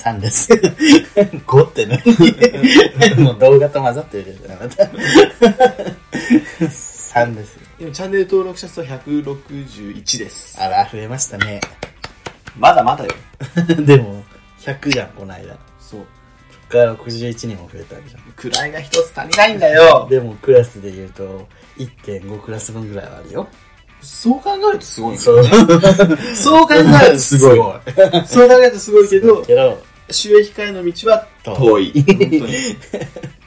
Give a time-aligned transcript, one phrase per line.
[0.00, 0.18] 105?
[0.18, 0.48] 3です。
[0.52, 2.00] 5って何
[3.22, 4.84] もう動画と混ざってるじゃん、また。
[6.64, 7.58] 3です。
[7.78, 10.58] 今チャンネル登録者数は161です。
[10.60, 11.60] あら、増えましたね。
[12.58, 13.12] まだまだよ。
[13.84, 14.24] でも、
[14.60, 15.56] 100じゃん、この間。
[15.78, 16.00] そう。
[16.00, 18.18] そっから61人も増えたわけじゃ
[18.68, 18.68] ん。
[18.68, 20.06] 位が一つ足りないんだよ。
[20.10, 21.46] でも、クラスで言うと、
[21.78, 23.48] 1.5クラス分ぐらいはあるよ。
[24.02, 25.18] そう考えるとすごいね。
[25.18, 25.44] そう。
[26.34, 27.56] そう考えると すごい。
[28.26, 29.82] そう考えるとすごいけど、けど、
[30.12, 31.92] 収益化への道は遠い。
[32.06, 32.42] 本当に。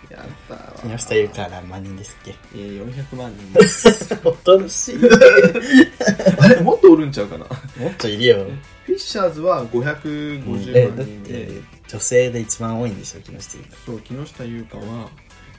[0.10, 0.74] やったわ。
[0.84, 2.36] 木下ゆか何万人ですっけ？
[2.56, 4.16] えー、400万人です。
[4.18, 4.96] 恐ろしい。
[6.40, 7.46] あれもっとおるんちゃうかな？
[7.78, 8.48] もっといるよ。
[8.86, 11.52] フィッシャーズはえ550だっ万人で、て、
[11.88, 13.70] 女性で一番多いんでしょ、木下ゆか。
[13.86, 15.10] そう、木下優香は、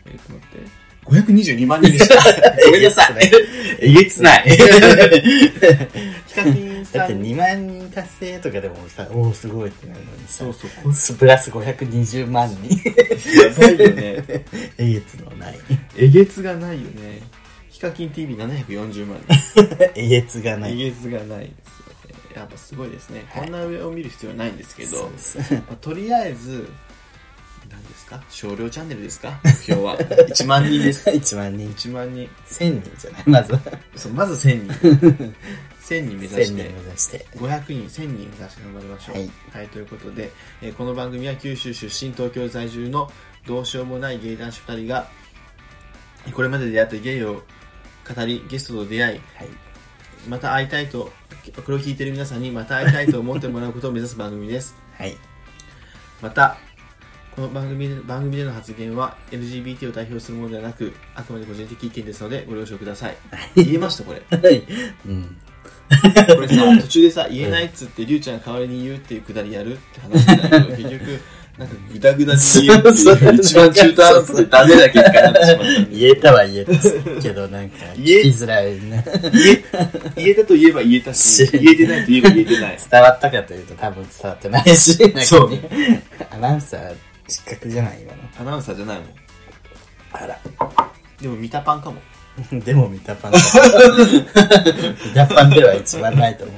[0.06, 2.16] えっ、と待って、522万人でした。
[2.66, 3.30] ごめんなさい。
[3.80, 4.50] えげつない。
[4.50, 7.22] ヒカキンさだってん。
[7.22, 10.54] 2万人達成とかでもさ、おおすごいってなるのにさそう、
[10.94, 12.76] そう、プラス520万人。
[13.42, 14.24] やばいよね。
[14.78, 15.58] えげつのない。
[15.96, 17.20] えげつがないよね。
[17.70, 19.18] ヒカキン TV740 万
[19.94, 20.76] えげつがな人。
[20.78, 20.90] えい。
[20.90, 22.34] げつがないですよね。
[22.34, 23.26] やっぱすごいですね。
[23.32, 25.10] こんな上を見る必要はないんですけど、
[25.80, 26.68] とりあえず、
[28.18, 28.24] か？
[28.30, 29.38] 少量チャンネルですか？
[29.44, 29.98] 目標は。
[29.98, 31.08] 1万人です。
[31.10, 31.72] 1万人。
[31.72, 32.28] 1万人。
[32.48, 33.22] 1000人じゃない？
[33.26, 33.58] まず。
[33.96, 35.34] そうまず1000人。
[35.84, 36.62] 1000人目指1000人して目。
[36.62, 37.26] 指して。
[37.36, 39.56] 500人、1000人目指して頑張りましょう。
[39.56, 39.68] はい。
[39.68, 40.30] ということで、
[40.62, 43.12] えーこの番組は九州出身、東京在住の
[43.46, 45.08] どうしようもない芸男子2人が、
[46.32, 47.34] これまで出会った芸を
[48.14, 49.48] 語り、ゲストと出会い、はい。
[50.26, 51.12] また会いたいと、
[51.66, 54.74] これを聞いている皆さんにまた会いたいと思ってもらうことを目指す番組です。
[54.96, 55.14] はい。
[56.22, 56.56] また、
[57.34, 63.16] この番組で番組での発言は LGBT を代表するものではなく、あくまで個人的意見ですのでご了承ください。
[63.56, 64.22] 言えました、これ。
[64.38, 64.62] はい。
[65.06, 65.36] うん。
[66.36, 71.20] これさ、 途中でさ、言えないっつって、りゅうちゃんが代わりに言うっていうくだりやるって話なんだけど、結局、
[71.58, 75.96] なんかグダグダに言うっていう、一番中途半端でダメな結果になってしまったんで。
[75.96, 76.72] 言えたは言えた
[77.22, 79.02] けど、なんか、聞言えきづらいな。
[79.02, 79.64] 言え、
[80.16, 82.78] 言えたと言えば言えたし、言えてないと言えば言えてない。
[82.90, 85.50] 伝わったかというと多分伝わってないし、なんかねそう
[86.30, 86.94] アナウンサー
[87.28, 88.22] 失格じゃない今の。
[88.40, 89.08] アナウンサーじゃないもん。
[90.12, 90.38] あら。
[91.20, 92.00] でも見たパンかも。
[92.64, 93.38] でも見たパンだ。
[95.06, 96.56] 見たパンでは一番ないと思う。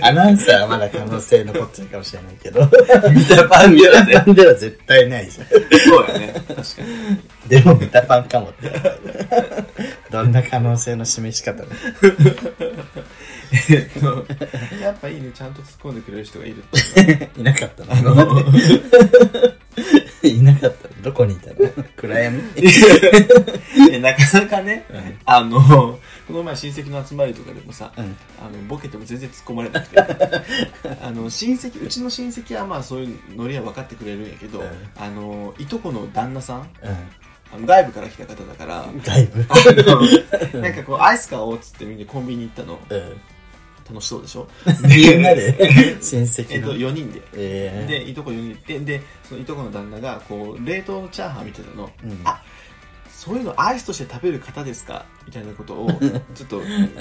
[0.00, 2.66] アナウンサーはまだ可能性残ってるかもしれないけど、
[3.12, 4.12] 見たパン見ではね。
[4.14, 5.46] たパンでは絶対ないじゃん。
[5.48, 6.32] そうやね。
[6.32, 7.48] 確かに。
[7.48, 8.72] でも見たパンかもって。
[10.10, 11.62] どんな可能性の示し方
[13.54, 13.90] ね。
[14.80, 17.40] やっぱいいね、ちゃんと突っ込んでくれる人がいるって。
[17.40, 19.64] いなかったの今まで。
[20.28, 21.54] いなかったのどこにいたの？
[21.96, 22.42] 暗闇
[23.90, 25.60] えなかなかね、うんあの、
[26.26, 28.16] この前親戚の集まりとかでもさ、うん。
[28.40, 30.00] あのボケても全然突っ込まれなくて
[31.02, 36.66] あの親戚うちの親戚はまあそういうノリは分かってくれるんやけど、うんあのいとこの旦那さんう
[37.52, 39.00] あの外部から来た方だからん。
[39.00, 39.44] だいぶ。
[39.48, 39.54] あ
[40.54, 43.20] の なんかこうアイス買おうっつってみんなコンビニ行ったのうん。
[43.88, 44.48] 楽しそうでしょ？
[44.82, 45.54] みんなで
[46.00, 46.74] 親え戚っとの。
[46.78, 47.20] 4人で。
[47.34, 48.54] えでいとこ4人で。
[48.54, 51.90] 行ってでそのいとこの旦那がこう冷凍のチャーハン見てたの。
[52.02, 52.20] うん。
[52.24, 52.42] あ
[53.10, 55.04] そういうのアイスとして食べる方ですか？
[55.26, 55.90] みたいなことを
[56.34, 56.60] ちょっと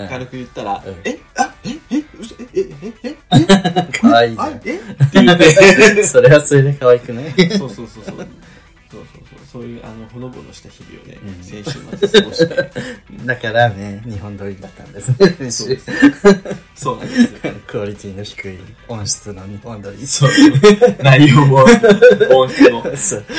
[0.09, 0.95] 軽く言ったら、うん。
[1.03, 1.19] え？
[1.35, 1.53] あ？
[1.65, 1.69] え？
[1.95, 2.03] え？
[2.19, 2.35] 嘘？
[2.39, 2.45] え？
[2.53, 2.69] え？
[3.03, 3.09] え？
[3.09, 3.15] え？
[3.31, 4.53] えかわいいじゃあえ？
[4.55, 6.01] って言って。
[6.01, 6.05] ん。
[6.07, 7.31] それはそれで可愛くない？
[7.57, 8.03] そうそうそう。
[8.05, 8.27] そう
[9.53, 12.71] そういう、あの、ほのぼのした日々をね、うん先週末過ごして。
[13.23, 15.51] だからね、日本撮りだったんですね。
[15.51, 15.91] そうです。
[16.73, 17.53] そうなんですよ。
[17.67, 20.07] クオリティの低い音質の日本撮り。
[20.07, 20.31] そう。
[21.03, 21.65] 内容も、
[22.31, 22.83] 音質も。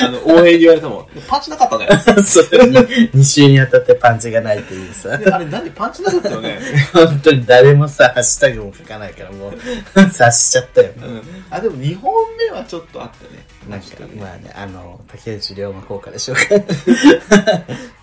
[0.00, 1.06] あの、応援に言われたもん。
[1.26, 1.88] パンチなかったね。
[2.22, 5.19] そう2週にわたってパンチがないっていうさ。
[5.19, 6.60] であれ、何パンチなかったよね。
[6.92, 9.54] 本当に誰もさ、ハッシュタグも書かないからもう、
[9.97, 10.92] 察しちゃったよ。
[10.97, 11.22] うん。
[11.50, 13.44] あ、でも2本目はちょっとあったね？
[13.69, 16.43] なんかまあね、あの、竹内涼真効果でしょうか。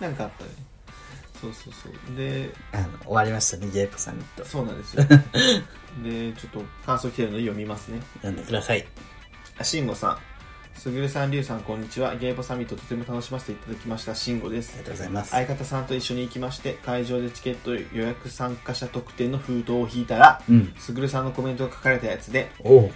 [0.00, 0.50] なんかあったね。
[1.40, 2.16] そうそうそう。
[2.16, 4.44] で、あの、終わりましたね、ゲープサミット。
[4.44, 5.04] そうなんですよ。
[6.02, 8.00] で、ちょっと感想来てるので読みますね。
[8.16, 8.86] 読んでください。
[9.58, 10.18] あしんごさん。
[10.74, 12.16] すぐるさん、りゅうさん、こんにちは。
[12.16, 14.14] ゲーポサミットとても楽しませていただきました。
[14.14, 14.84] しんごですありが。
[14.84, 15.30] とうございます。
[15.30, 20.72] 相方さんと一緒に行きまして、会場でチケット予約参加者特典の封筒を引いたら、うん。
[20.78, 22.90] すぐるさんのコメントが書かれたやつで、おう。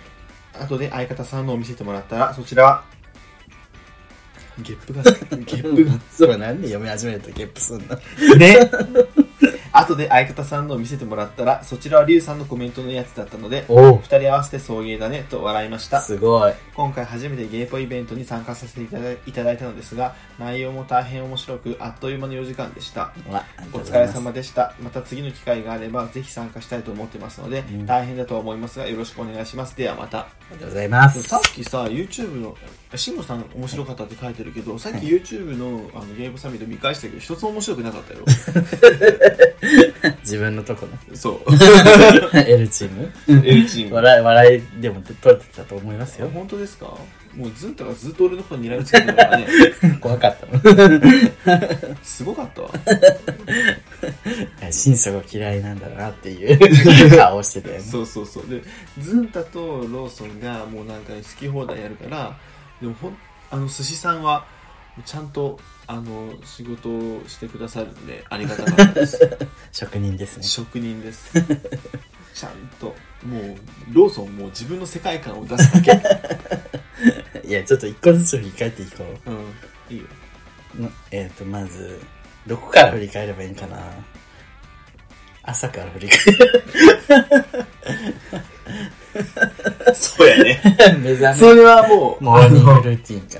[0.60, 2.84] 後で相方さんのを見せてもらったら、そちらは、
[4.62, 7.96] ゲップが、ゲップが、そう、なんで読み始めるとゲップすんの？
[8.36, 8.58] ね。
[9.72, 16.00] 後で相方さんのを見せてもらったら、そちらはリュウさんのコメントのやつだったので、おお二人合わせて送迎だねと笑いました。
[16.00, 16.54] すごい。
[16.74, 23.12] 今回初めてゲイポイベントに参加させていただいいただいたのですが、内容も大変面白く、あっという間の4時間でした。
[23.28, 23.44] わ
[23.74, 24.74] お疲れ様でした。
[24.80, 29.76] また次の機会があれば、ぜひ参加したいと思ってますので、ん大変だとは思いますが、よろしくお願いします。
[29.76, 30.28] ではまた。
[30.48, 31.22] ありがとうございます。
[31.24, 32.56] さっきさ、YouTube の、
[32.94, 38.20] 慎吾さん面白かったって書いてるけど、さっき YouTube のあのゲームサミット見返したけど、一つも面白くなかったよ。
[40.22, 40.92] 自分のとこね。
[41.14, 41.40] そう。
[42.38, 43.12] L チーム
[43.44, 43.96] L チーム。
[43.96, 46.30] 笑い、笑いでも取れてたと思いますよ。
[46.32, 46.96] 本当ですか？
[47.36, 49.46] もうズンタがずっと俺のことに睨みつけてるからね。
[50.00, 51.96] 怖かったの。
[52.02, 52.70] すごかったわ。
[54.70, 56.58] 心底嫌いなんだなっていう
[57.16, 57.80] 顔してたよね。
[57.80, 58.48] そうそうそう。
[58.48, 58.62] で、
[58.98, 62.38] ズンタとローソンがもうなんか好き放題やるから、
[62.80, 63.16] でもほん、
[63.50, 64.46] あの寿司さんは、
[65.04, 69.38] ちゃんと、あの、仕事をしてくださるんで、ありがたかったです。
[69.72, 70.42] 職人ですね。
[70.42, 71.30] 職人です。
[72.34, 72.94] ちゃんと、
[73.24, 73.56] もう、
[73.92, 76.00] ローソンもう自分の世界観を出すだけ。
[77.46, 79.34] いや、ちょっと一個ずつ振り返っていこうん、
[79.94, 80.06] いいよ。
[81.10, 82.00] えっ、と、まず、
[82.46, 83.78] どこから振り返ればいいんかな
[85.42, 86.08] 朝から振り
[89.94, 90.60] そうやね。
[91.02, 93.38] 目覚それはもう、め、モーニングルーティンか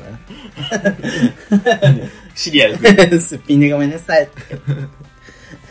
[2.34, 2.80] シリアル。
[2.80, 3.20] な。
[3.20, 4.28] すっぴんでごめんなさい。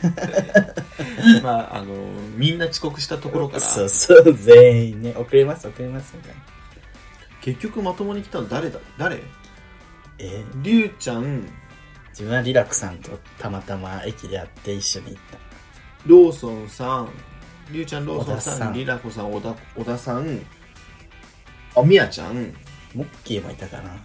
[1.42, 1.94] まあ、あの、
[2.36, 6.55] みんな遅刻したところから、そうそう、全員ね、遅れます、遅れます、みたいな。
[7.46, 8.80] 結局まともに来たの誰だ？
[8.98, 9.22] 誰？
[10.18, 10.44] え？
[10.44, 11.48] ーりゅうちゃん、
[12.10, 15.38] 自分はリラクさんとたまたま駅で会って一緒に行った。
[16.08, 17.10] ローソンさん、
[17.70, 18.74] りゅうちゃん、ローソンさん、小田さん。
[18.74, 20.40] りらこさん、小田小田さん、
[21.76, 22.52] あ、みやちゃん、
[22.96, 23.96] モッキーもいたかな。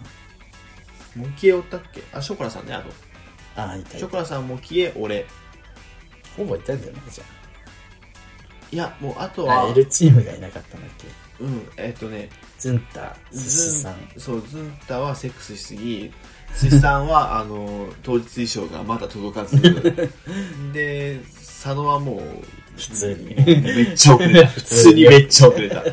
[1.15, 2.03] モキエおったっけ？
[2.13, 2.91] あ、ショコラさんね、あと。
[3.59, 3.97] ああ、いたいた。
[3.97, 5.25] ショコラさん、モキエ、俺。
[6.37, 7.21] ほぼいたんじゃないじ
[8.71, 9.57] いや、もうあとゃん。
[9.57, 11.07] あ、は、L チームがいなかったんだっけ？
[11.43, 12.29] うん、えっ、とね、
[12.61, 13.95] ズンタ、寿司さん。
[14.17, 16.11] そう、ズンタはセックスしすぎ、
[16.61, 19.59] 寿司さんは、 あの、当日衣装がまだ届かず、
[20.71, 22.21] で、佐野はもう、
[22.77, 24.47] 普通にめっちゃ遅れた。
[24.47, 25.83] 普通にめっちゃ遅れた。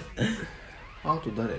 [1.04, 1.54] あと誰？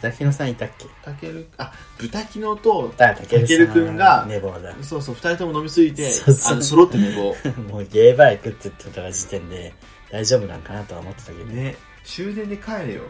[0.00, 0.86] 豚キノさんいたっけ？
[1.04, 4.74] たける、あ、豚キノと、だ、たけるくんが寝坊だ。
[4.82, 7.36] そうそう、二人とも飲みすぎて、そうそうあの、揃って寝坊。
[7.70, 9.74] もうゲーバー行くって言ってた時点で
[10.10, 11.54] 大丈夫なんかなとは思ってたけどね。
[11.62, 13.02] ね、終電で帰れよ。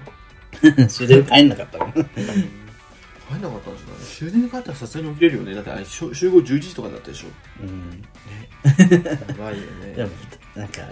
[0.89, 5.55] 終電帰んなかったの帰んなかったんじゃない終電で帰ったらさすがに起きれるよね。
[5.55, 7.29] だってあれ、集集合11時とかだったでしょ。
[7.63, 8.03] うん。
[8.65, 9.93] やばいよね。
[9.97, 10.11] でも、
[10.55, 10.83] なんか、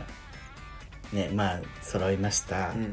[1.13, 2.71] ね、まあ、揃いました。
[2.71, 2.93] うん。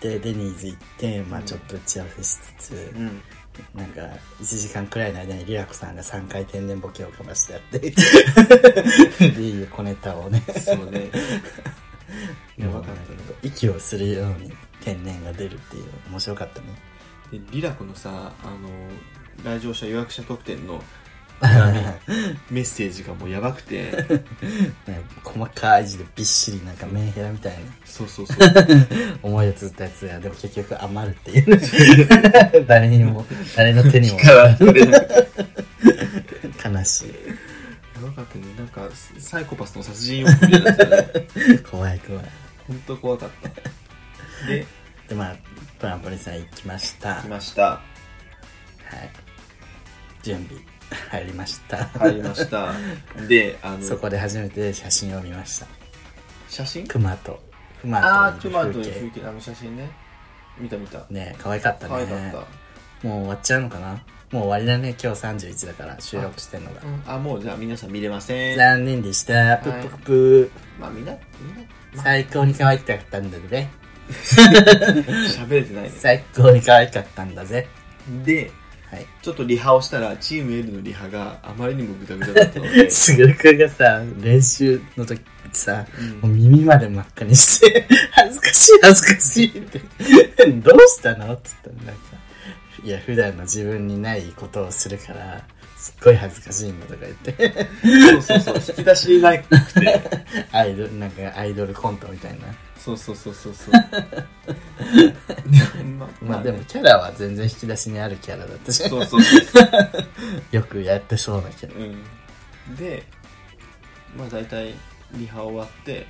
[0.00, 3.22] で、デニーズ行って、まあちょっと打ち合わせしつつ、うん。
[3.74, 4.00] なんか、
[4.40, 7.78] 1時間くらいの間にリラコさんが3回天然ボケをかましてやって、
[9.18, 11.10] で、いう小ネタをね、そうね。
[12.56, 12.98] やばかったね。
[13.42, 14.52] 息をするように
[14.88, 16.66] 天然が出るっていう、面白かったね。
[17.30, 18.68] で、リラコのさ、あの、
[19.44, 20.82] 来場者予約者特典の
[22.50, 23.92] メッセージがもうやばくて、
[24.86, 28.38] ね細かい字でびっしりなんかメンヘラみたいなそうそうそう。
[29.22, 32.66] 思いをつったやつが、でも結局余るっていう。
[32.66, 33.24] 誰にも、
[33.56, 34.18] 誰の手にも
[36.64, 37.14] 悲しい。
[38.00, 38.44] ばかったね。
[38.56, 38.88] なんか、
[39.18, 41.58] サイコパスの殺人予告みたいになってたね。
[41.70, 42.24] 怖い怖い。
[42.66, 43.48] ほんと怖かった。
[44.46, 44.66] で、
[45.08, 45.36] で、まあ、
[45.78, 47.14] トランポリンさん行きました。
[47.14, 47.28] 来はい。
[47.28, 47.80] ました。
[50.22, 50.62] 準備
[51.10, 51.84] 入りました。
[51.98, 52.72] 入りました。
[53.28, 55.66] で、あの、そこで初めて写真を見ました。
[56.48, 56.86] 写真？
[56.86, 57.42] 熊と、
[57.82, 58.88] 熊といトマトる風景。
[58.88, 59.90] の風景、あの写真ね。
[60.58, 61.04] 見た見た。
[61.10, 62.30] ね可愛かった可愛ね。
[62.32, 62.44] かっ
[63.02, 64.02] もう終わっちゃうのかな？
[64.30, 64.94] もう終わりだね。
[65.02, 66.86] 今日31だから収録してんのがた。。
[66.86, 68.56] うん、あ、もうじゃあ皆さん見れません。
[68.58, 69.58] 残念でした。
[69.58, 70.50] ぷっぷくぷ
[70.80, 71.62] まあみんな、みんな、
[71.94, 73.68] まあ、最高に可愛かったんだぜ。
[75.28, 75.92] 喋れてないね。
[75.94, 77.68] 最高に可愛かったんだぜ。
[78.24, 78.50] で、
[78.90, 79.06] はい。
[79.22, 85.20] ちょっとリハをしたら、チーム L のリハがあまりにもグダグダだったので、 すぐるくんがさ、練習の時
[85.52, 89.80] さ、うんもう耳まで真っ赤にして、 恥ずかしい恥ずかしいって、
[90.52, 92.02] どうしたのって言ったらなんか、
[92.82, 95.42] いや、普段の自分にないことをするから、
[95.76, 97.66] すっごい恥ずかしいんだとか言って、
[98.12, 100.00] そうそうそう、引き出しなくて、
[100.50, 102.38] アイドル、なんかアイドルコントみたいな。
[102.96, 103.72] そうそうそうそうそう。
[105.50, 109.68] で ままあでも、キャラは全然引き出しにあるキャラだったし、そうそうそう。
[110.56, 111.84] よくやってそうなキャラ。
[111.84, 111.88] う
[112.72, 112.76] ん。
[112.76, 113.04] で、
[114.16, 114.74] まあ大体、
[115.12, 116.06] リハ終わって、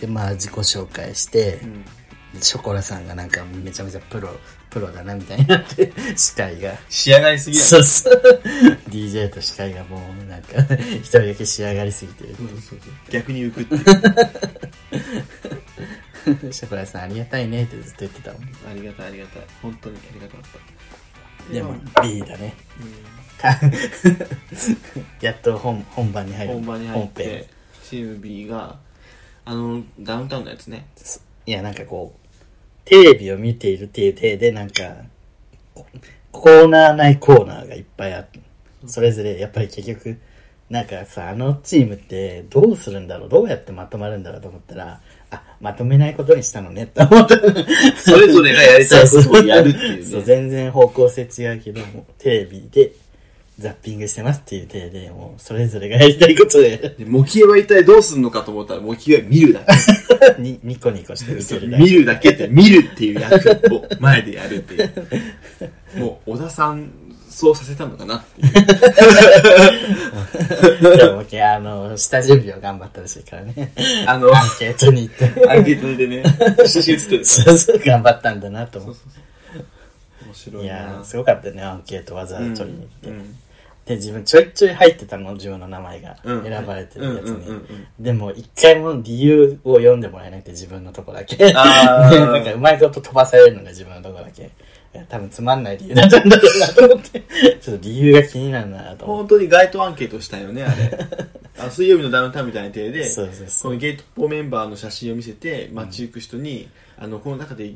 [0.00, 1.84] で、まあ自己紹介してう、ん。
[2.40, 4.28] ショコラさんがなんかめちゃめちゃプロ、
[4.74, 6.74] プロだなみたいになって、司会が。
[6.88, 7.62] 仕上がりすぎる。
[7.62, 8.42] そうそう。
[8.90, 10.60] DJ と司会がもうなんか、
[10.96, 12.34] 一人だけ仕上がりすぎてる。
[12.34, 12.78] そうそうそう
[13.08, 13.84] 逆に浮くっていう。
[16.52, 18.42] ショコラさんありがたいねってずっと言ってたもん。
[18.42, 19.42] ありがたいありがたい。
[19.62, 20.50] 本当にありがたかっ
[21.46, 21.52] た。
[21.52, 22.54] でも、B だね。
[25.20, 26.54] やっと本本番に入ん、る。
[26.54, 27.48] 本番に入って、
[27.84, 28.76] チーム B が、
[29.44, 30.86] あの、ダウンタウンのやつね。
[31.46, 32.23] いや、なんかこう、
[32.84, 34.96] テレビを見ているっていう体で、なんか、
[35.74, 35.86] こ
[36.32, 38.40] コーナーないコーナーがいっぱいあって、
[38.86, 40.18] それぞれ、やっぱり結局、
[40.70, 45.00] なんかさ、あのチームってどうするんだろうどうやってまとまるんだろうと思ったら、
[45.30, 47.36] あ、まとめないことにしたのねって思った。
[47.96, 50.26] それぞれがやりたいことをやるっていうそう、ね。
[50.26, 52.92] 全然方向性違うけども、テレビで
[53.58, 59.60] ザッピングしてますっていう体で、もう、それぞれがやりたいことで、で、モキエは一体どうすんのかと思ったら、モキエは見るだ
[60.36, 60.42] け。
[60.42, 61.84] にニコニコして見てるだけ。
[61.84, 64.92] 見るだけって、見るっていう役を前でやるっていう。
[65.98, 66.90] もう、小田さん、
[67.30, 68.52] そうさせたのかなっていう。
[70.96, 71.24] でも、あ
[71.60, 73.72] の、下準備を頑張ったらしいからね。
[74.06, 75.26] あの、アンケートに行って。
[75.48, 76.24] アンケートでね、
[76.66, 77.24] 写真写ってる。
[77.24, 78.96] そうそう、頑張ったんだなと思っ
[80.26, 80.64] 面白て。
[80.64, 83.08] いいなやー、すごかったよね、アンケートわざわざ取りに行って。
[83.10, 83.36] うん
[83.86, 86.16] で、自分ちょいちょい入ってたの、自分の名前が。
[86.24, 87.86] うん選ばれてるやつにうんうんうんうん。
[88.00, 91.52] でも、一回も理由を読んでもらえなくて、自分のとこだけ。
[91.54, 94.50] あー なんか、うまいこと飛ばされるのが自分のとこだけ。
[95.08, 97.22] 多分つまんない理由だったんだろうなと思って。
[97.60, 100.98] ちょっと理由が気になるなと本当に街頭アンケートしたよね、あれ。
[101.58, 107.74] あ水曜日のダウンタウンみたいな体で、そうそうそうこのゲートポメンバーの写真を見せて、街行く人に、あの、この中で、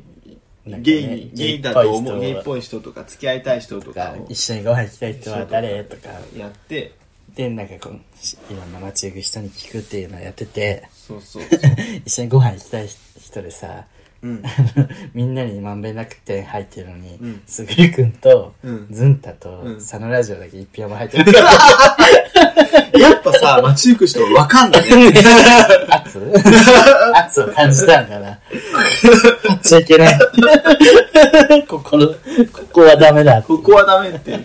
[0.65, 3.99] ゲイに、ゲイだと思う、ゲイっぽい人とか、付き合いたい人とて。
[3.99, 6.09] かを一緒にご飯行きたい人は誰とか。
[6.35, 6.93] やって、
[7.35, 11.43] で、なんかこう、しいろんな街行く人に聞くっていうのをやってて、そうそう。
[12.05, 13.85] 一緒にご飯行きたい人でさ、
[14.21, 14.43] うん。
[15.13, 21.31] みんなにまんべんなく点入ってるのにうん、すぐるくんとうん、ズンタとうん、佐野ラジオだけ一票も入ってる
[22.99, 25.13] やっぱさ、街行く人わかんないね。
[25.89, 26.19] 圧？
[27.13, 28.39] 圧を感じたんかな。
[29.47, 30.19] 言っちゃいけない。
[31.67, 32.15] ここの、こ
[32.73, 33.41] こはダメだ。
[33.41, 34.39] ここはダメって。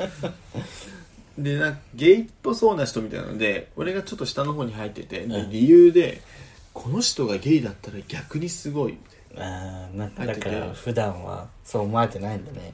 [1.38, 6.20] で、なんか、ゲイっぽそうな人みたいなので、俺がちょっと下の方に入ってて、理由で、
[6.72, 8.96] この人がゲイだったら逆にすごい。
[9.34, 12.72] んかだから普段はそう思われてないんだね。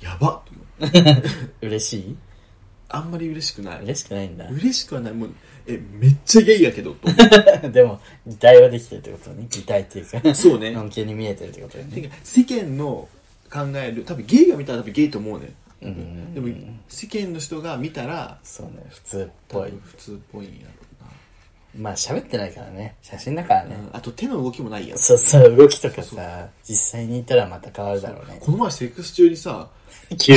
[0.00, 0.40] やばっ
[1.62, 2.16] 嬉しい？
[2.88, 3.82] あんまり嬉しくない。
[3.82, 4.46] 嬉しくないんだ。
[4.48, 5.12] 嬉しくはない。
[5.12, 5.30] もう、
[5.66, 7.16] え、めっちゃゲイやけど、と思
[7.72, 9.46] でも、擬態はできてるってことね。
[9.50, 12.00] 擬態っていうか、そうねのんけに見えてるってことよね。
[12.02, 13.08] てか世間の
[13.50, 15.52] 考える、多分ゲイが見たら多分ゲイと思うね。
[15.82, 16.34] うん。
[16.34, 16.48] でも、
[16.88, 19.72] 世間の人が見たら、そうね、普通っぽい。
[19.82, 20.75] 普通っぽいんやろ
[21.78, 22.96] まあ喋ってないからね。
[23.02, 23.76] 写真だからね。
[23.76, 24.98] うんあと手の動きもないやん。
[24.98, 28.38] そうそう、動きとかそうさ、実際にいたらまた変わるだろうね。
[28.40, 29.68] この前セックス中にさ、
[30.18, 30.34] 急、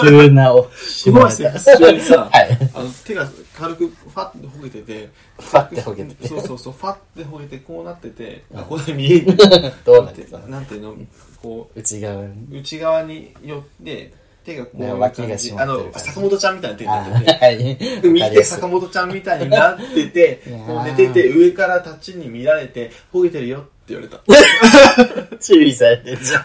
[0.00, 0.70] 急なお、こ
[1.06, 2.58] の前セックス中にさ、 はい。
[2.74, 9.36] あの手が軽くファッてほげてて、ファッてほげててそうそうそう、ファッてほげてこうなってて、あ、これ見える。
[9.84, 10.48] どうなってたの？
[10.48, 10.96] なんていうの、
[11.42, 12.56] こ内側に。
[12.56, 14.12] う、内側に寄って、
[14.44, 15.50] 手がこういうね脇が感じ。
[15.50, 17.32] 締まあの、坂本ちゃんみたいな手にあなってて。
[17.40, 17.76] はい。
[17.76, 24.20] で右手坂本ちゃんみたいになっててこう寝てて、上からタッチに見られて、ほげてるよって言われた。
[25.40, 26.44] 注意されてる じゃん。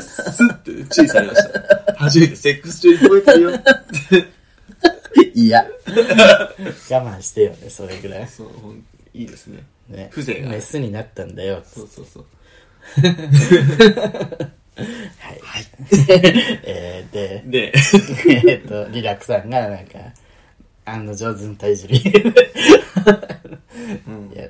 [0.00, 1.94] スッて注意されました。
[1.96, 4.36] 初めてセックス中にほげてるよって。
[5.34, 5.66] いや。
[5.86, 8.28] 我慢してよね、それぐらい。
[8.28, 9.62] そう、ほんいいですね。
[9.88, 10.10] ね。
[10.12, 11.62] 風情がメスになったんだよ。
[11.64, 12.24] そうそうそう。
[14.76, 15.40] はい。
[16.64, 17.72] えー、で、で、
[18.52, 19.98] えっと、リラックさんがなんか、
[20.84, 22.02] 案の定ズンタいじり。
[24.06, 24.48] うんいや、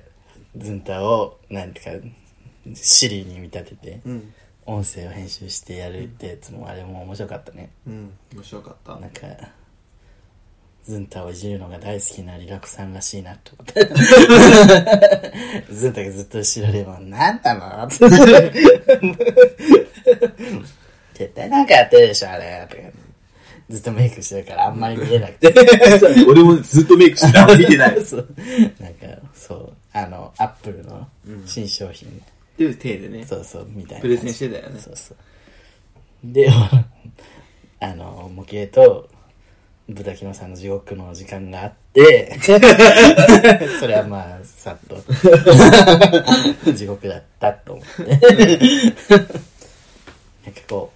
[0.57, 2.09] ズンタを、なんていうか、
[2.75, 4.35] シリに見立てて、うん。
[4.69, 7.71] 音声を編集してやるってやつも、あれも面白かったね。
[7.87, 8.13] うん。
[8.35, 8.97] 面白かった。
[8.97, 9.21] なんか、
[10.87, 13.85] ズンタをいじるのが大好きなリラクさんらしいなと思って。
[15.73, 17.97] ズンタがずっと後ろでも、なんなのって
[21.77, 22.67] やってるでしょ、あれ。
[23.69, 25.51] ずっとメイクしてるからあんまり見えなくて。
[26.29, 27.47] 俺もずっとメイクしてた。
[27.57, 27.99] 見てない。
[28.05, 28.29] そう。
[28.79, 31.09] なんか、そう、あの、アップルの
[31.47, 32.13] 新商品、っ
[32.57, 33.27] ていう体でね。
[33.27, 34.03] そうそう、みたいな。
[34.03, 35.17] プレゼンしてたよねそうそう。
[36.25, 36.49] で、
[37.81, 39.09] あの、模型と、
[39.89, 42.37] 豚キノさんの地獄の時間があって、
[43.79, 44.97] それはまあ、さっと、
[46.73, 48.05] 地獄だったと思って。
[50.45, 50.93] なんかこ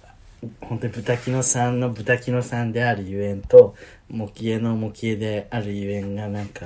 [0.71, 3.75] 本当に豚キノさんの豚キノさんであるゆえんと、
[4.07, 6.65] 模型の模型であるゆえんがなんか、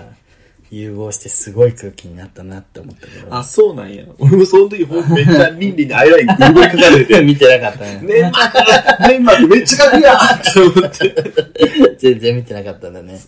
[0.70, 3.36] 融合してすごい空気になったなって思ったけど。
[3.36, 4.06] あ、そうなんや。
[4.20, 8.00] 俺もその時ほんとめっちゃリンリンにアイライングリグリかかれて、見てなかったね。
[8.04, 11.96] 粘膜、粘膜めっちゃかくやって思って。
[11.98, 13.20] 全然見てなかったんだね。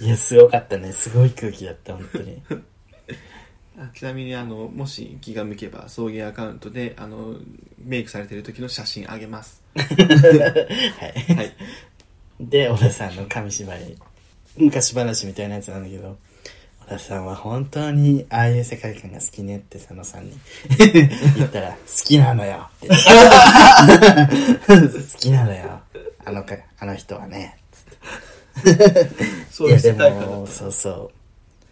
[0.00, 0.90] いや、すごかったね。
[0.90, 2.42] すごい空気だった、本当に。
[3.78, 7.36] あちなみにあのもし気が向けば送迎アカウントであの
[7.78, 11.34] メイクされてる時の写真あげますはい。
[11.34, 11.52] はい
[12.40, 13.96] で、小田さんの紙芝居、
[14.56, 16.16] 昔話みたいなやつなんだけど、
[16.86, 20.32] 小田さんは本当にああいう世界観が好きねって佐野さんに
[21.36, 22.88] 言ったら、好きなのよって。
[22.88, 22.94] 好
[25.18, 25.80] きなのよ。
[26.24, 27.58] あのか、あの人はね。
[29.50, 31.19] そういういや、で世界観だも、ったそうそう。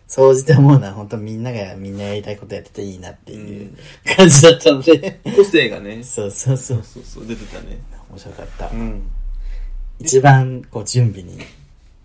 [0.09, 3.77] 総じて思うのは本当みんながみんなやりたいことやってていいなっていう
[4.17, 5.21] 感じだったので。
[5.37, 6.83] 個性がねそうそうそう。
[6.83, 7.79] そうそう出てたね
[8.11, 8.71] 面白かった。
[8.71, 9.03] うん
[10.01, 11.39] 一番こう準備に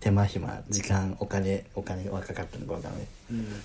[0.00, 3.02] 手間暇時間お金お金はかかったのかわかんない、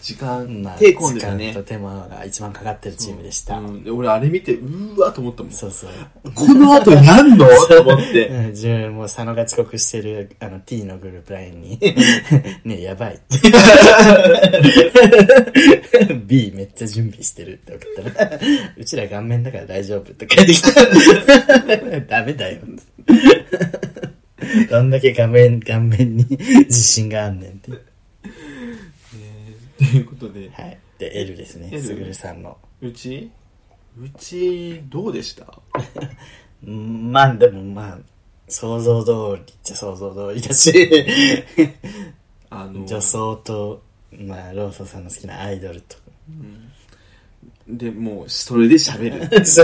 [0.02, 1.52] 時間、まあ、手込んでたね。
[1.52, 3.84] 時間と手間が一番かかってるチームでした、うん。
[3.84, 5.52] で俺あれ見てうーわと思ったもん。
[5.52, 5.90] そうそう。
[6.34, 7.46] この後やんの？
[7.46, 8.28] と思って。
[8.40, 11.78] うん自分もう佐野が遅刻してるあの T のグループラインに。
[12.64, 13.20] ねえやばい。
[16.26, 18.40] B めっちゃ準備してるって送ったら
[18.78, 20.72] うちら顔面だから大丈夫って帰ってきた。
[22.08, 22.60] ダメだよ。
[24.70, 26.26] どんだけ画面顔面に
[26.66, 27.72] 自信があんねんって
[29.80, 30.50] ということで。
[30.50, 30.78] はい。
[30.98, 31.70] で、L ですね。
[31.72, 32.58] L すぐるさんの。
[32.82, 33.32] うち？
[33.98, 35.46] うちどうでした？
[36.66, 38.00] う んまあ、でもまあ、
[38.48, 40.74] 想像通りっちゃ想像通りだし、
[42.50, 42.86] あの。
[42.86, 43.82] 女装と、
[44.12, 45.96] まあ、ローソンさんの好きなアイドルと。
[47.68, 49.46] でもうそれで喋る。
[49.46, 49.64] そ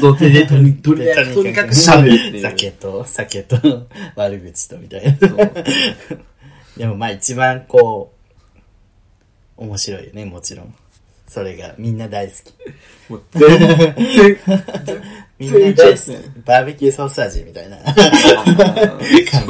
[0.00, 2.14] その手でとにとにかくとにかく喋る。
[2.14, 2.36] って。
[2.36, 5.14] いう酒と、酒と、悪口とみたいな。
[6.76, 8.15] でもまあ一番こう、
[9.56, 10.74] 面白いよね、もちろん。
[11.28, 13.10] それがみんな大好き。
[13.10, 13.96] もう全然
[15.38, 16.40] みんな大好き。
[16.44, 17.94] バーベキューソース味みたいな感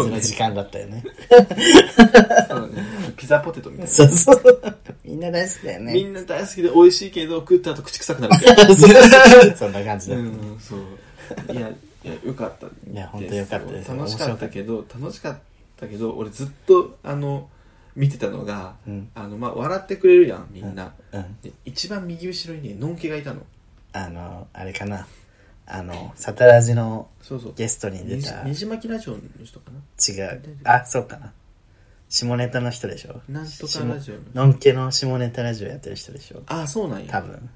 [0.04, 1.04] じの時間だったよね。
[3.16, 4.76] ピザポテトみたいなそうそう。
[5.04, 5.92] みんな大好きだよね。
[5.92, 10.25] みんな大好きで美味しいけど食った後口臭くなるそんな感じだった。
[10.25, 10.78] うんそう
[11.52, 11.69] いや
[12.04, 15.38] いやよかったいや本当よかったです楽しかったけど楽しかっ
[15.76, 17.49] たけど俺ずっとあの
[17.97, 19.11] 見てたのが、うん。
[19.15, 21.37] あのまあ笑ってくれるやんみんな、うん。
[21.43, 23.41] で一番右後ろにねのんけがいたの。
[23.93, 25.06] あの、あれかな。
[25.67, 27.54] あの、サタラジのそうそう。
[27.54, 29.78] ゲストに出た、ねじ巻きラジオの人かな。
[30.06, 30.43] 違う。
[30.65, 31.32] あ、そうかな。
[32.09, 33.21] 下ネタの人でしょ。
[33.28, 36.43] なんとかラジオののんけの下ネタラジオやってる人でしょ。
[36.47, 37.11] ああそうなんや。
[37.11, 37.50] 多分。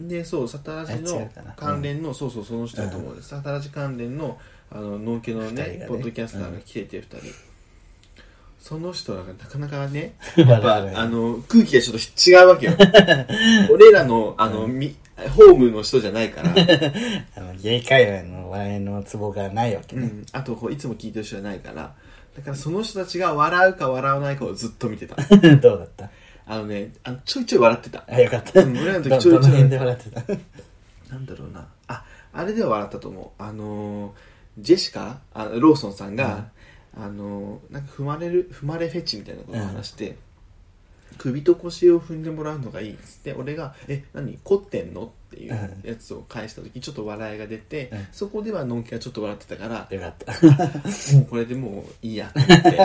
[0.00, 1.52] でそうサタラジあ違のうかな。
[1.56, 3.16] 関連の、そうそうその人だと思うん。
[3.16, 4.38] です、サタラジ関連の
[4.70, 5.86] あののんけのね二人がね。
[5.88, 7.16] ポッドキャスターが来てて2人、
[8.68, 12.72] その人らがなかなかねやっぱあの空気がちょっと違うわけよ。
[13.72, 16.50] 俺らのあの、みホームの人じゃないから、
[17.34, 20.02] あの、ゲイ界隈の笑いのツボがないわけね。
[20.02, 21.94] うん、あとこういつも聞いてる人じゃないから。
[22.36, 25.16] だからその人たちが笑うか笑わないかをずっと見てた。
[25.56, 26.10] どうだった？
[26.46, 28.04] あのねあのちょいちょい笑ってた。
[28.06, 28.60] あ、よかった。
[28.60, 30.22] うん俺らの時どちょいちょいどの辺で笑ってた？
[31.14, 31.66] なんだろうな。
[31.86, 32.04] あ、
[32.34, 33.42] あれでは笑ったと思う。
[33.42, 34.12] あのー、
[34.58, 35.20] ジェシカ？
[35.32, 36.48] あローソンさんが、
[36.96, 40.16] あのー、なんか踏まれる、踏まれフェチみたいなことを話して、
[41.16, 44.38] 首と腰を踏んでもらうのがいいっつって、俺が、え、何？
[44.42, 45.12] 凝ってんの？
[45.28, 50.32] っていうやつを返した時、ちょっと笑いが出て、うんそこではのんきがちょっと笑ってたから、よかった。
[51.16, 52.78] もうこれでもういいやと思って。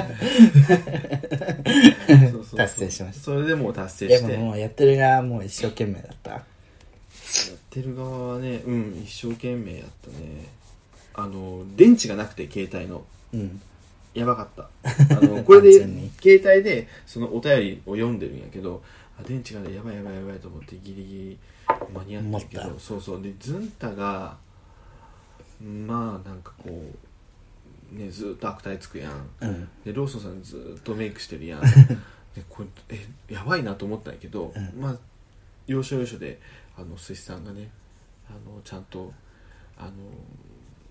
[2.08, 4.38] そうそうそう達成しましたそれでもう達成でして。
[4.38, 6.32] ももうやってる側もう一生懸命だった。
[6.32, 6.42] やっ
[7.70, 10.50] てる側はねうん一生懸命やったね
[11.16, 13.62] あの電池がなくて携帯のうん。
[14.13, 14.69] やばかった。
[15.15, 16.12] あの これで完全に。
[16.21, 18.84] 携帯でそのお便りを読んでるんやけど
[19.19, 21.39] あ電池がねやばいやばいやばいと思ってギリギリ
[21.93, 23.21] 間に合ったんやけどそうそう。
[23.21, 24.38] でズンタが
[25.62, 29.30] まあなんかこうねずっと悪態つくやん。
[29.41, 29.67] うん。
[29.86, 31.62] でローソンさんずっとメイクしてるやん。
[32.36, 32.97] でこれ
[33.30, 34.82] えやばいなと思ったんやけど、うん。
[34.82, 34.97] まあ
[35.67, 36.39] 要所要所で
[36.76, 37.69] あの寿司さんがね
[38.30, 39.13] あのちゃんと
[39.78, 39.91] あの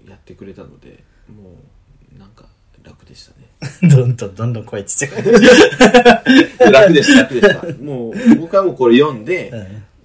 [0.08, 1.50] やってくれたのでも
[2.14, 2.46] うなんか
[2.82, 3.48] 楽でしたね
[3.94, 5.32] どんどんどんどん声ちっちゃく。
[6.72, 9.50] 楽でした楽でした もう僕はもうこれ読んで、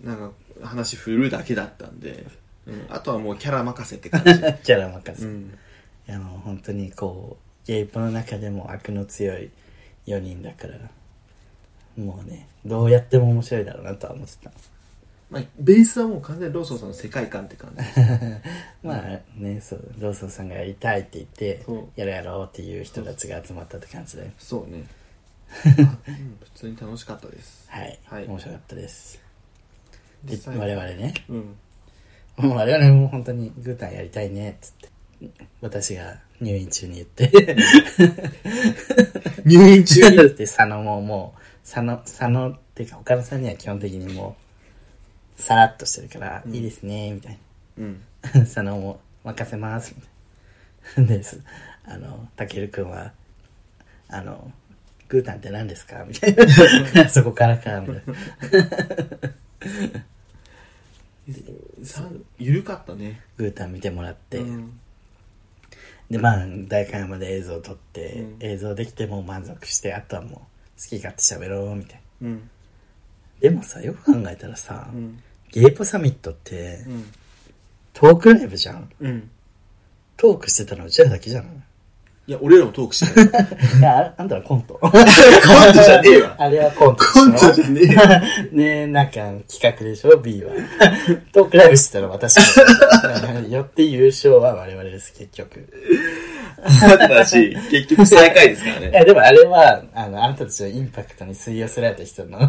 [0.04, 0.08] うん。
[0.08, 0.32] なんか
[0.64, 2.26] 話振るだけだったんで、
[2.66, 5.26] うん、あとはもうキャラ任せって感じ、 キャラ任せ。
[5.26, 5.54] いうん、
[6.06, 9.50] やもう本当にこう、ゲイポの中でも悪の強い
[10.06, 10.78] 4人だから、
[11.98, 14.52] もうね、どうやっても面白いだろうなとは思ってた。
[15.30, 17.84] まあ、ベースはもう完全にローソンさんの世界観って感じ。
[18.82, 24.32] まあね、そう、ローソンさんがやりたいって言ってそう、やろうやろうっていう人たちが集まったって感じで。
[24.38, 24.84] そうね。
[25.66, 25.70] う
[26.12, 27.66] ん普通に楽しかったです。
[27.70, 28.26] はい、はい。
[28.26, 29.20] 面白かったです。
[30.24, 31.14] で実際我々ね。
[31.30, 31.56] うん。
[32.38, 34.90] も う我々も本当にグータンやりたいねっつって。
[35.62, 37.32] 私が入院中に言って。
[39.46, 40.16] 入院中に？
[40.36, 44.47] で佐野ももう佐野佐野っていうか岡田さんには基本的にもう
[45.38, 47.38] さらっとしてるから、いいですねみたい
[47.78, 48.02] うん。
[48.24, 51.18] な佐野も任せますみたいな。
[51.18, 51.40] です。
[51.86, 53.12] あのたけるくんは
[54.10, 54.52] あの
[55.08, 56.04] グータンって何ですか？
[56.06, 57.08] みたいな。
[57.10, 58.14] そこからかみたいな。
[61.84, 63.22] さ緩かったね。
[63.38, 64.80] グータン見てもらって、うん。
[66.10, 68.38] でまあ大会まで映像を撮って、うん。
[68.40, 70.42] 映像できてもう満足してあとはもう好
[70.90, 72.30] き勝手喋ろうみたいな。
[72.30, 72.50] うん。
[73.40, 77.06] でもさよく考えたらさ、うんゲイポサミットってうん
[77.94, 78.88] トークライブじゃん。
[79.00, 79.30] うん。
[80.18, 81.64] トークしてたのうちらだけじゃん
[82.28, 82.32] い？
[82.34, 83.48] や俺らもトークしてたよ。
[83.80, 84.74] いやああんたはコント。
[84.82, 85.00] コント
[85.84, 86.36] じゃねえわ。
[86.38, 88.00] あれはコントコントじゃねえよ
[88.52, 90.52] ねえなんか企画でしょ？B は。
[91.32, 92.38] トークライブしてたら私。
[93.50, 95.68] よって優勝は我々です結局。
[96.80, 98.90] ただし結局最下位ですからね。
[98.90, 102.40] いやでもあれはあのあなたたちのインパクトに吸い寄せられた人の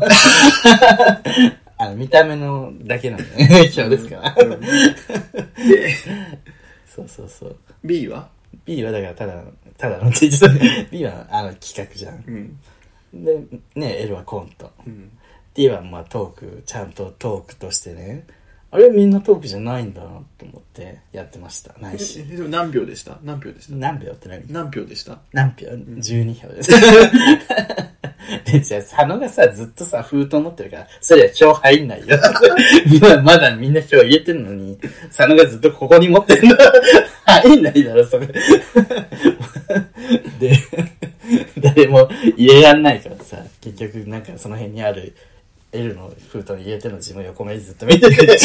[1.78, 4.60] あの見た目のだけのね影響ですから、うん。
[4.60, 4.66] で
[6.86, 7.56] そうそうそう。
[7.84, 8.28] B は
[8.64, 9.42] ？B はだからただ
[9.76, 10.48] ただのって言ってた。
[10.90, 12.24] B はあの企画じゃん。
[12.26, 13.24] うん。
[13.24, 13.36] で
[13.76, 14.72] ね L はコント。
[14.86, 15.10] うん。
[15.54, 16.62] D はまあトーク。
[16.66, 18.26] ちゃんとトークとしてね。
[18.70, 21.72] あれみんなトークじゃないんだなと思ってやってました。
[21.80, 22.20] ないし。
[22.20, 23.18] えでも何票でした？
[23.22, 23.76] 何票でした？
[23.76, 24.52] 何秒って何？
[24.52, 25.18] 何票でした？
[25.32, 26.70] 何票 ?12 票です。
[28.44, 32.18] で、じゃあ、佐野がさ、ずっとさ、封筒持ってるから、そりゃ票入んないよ。
[32.92, 36.56] 今まだみんな票入れてんのに、佐野がずっとここに持ってんの。
[37.24, 38.26] 入んないだろ、それ。
[40.38, 40.52] で、
[41.58, 45.14] 誰も入れらんないからさ、結局なんかその辺にある
[45.70, 48.38] L の封筒に入れてるの自分横目でずっと見てて、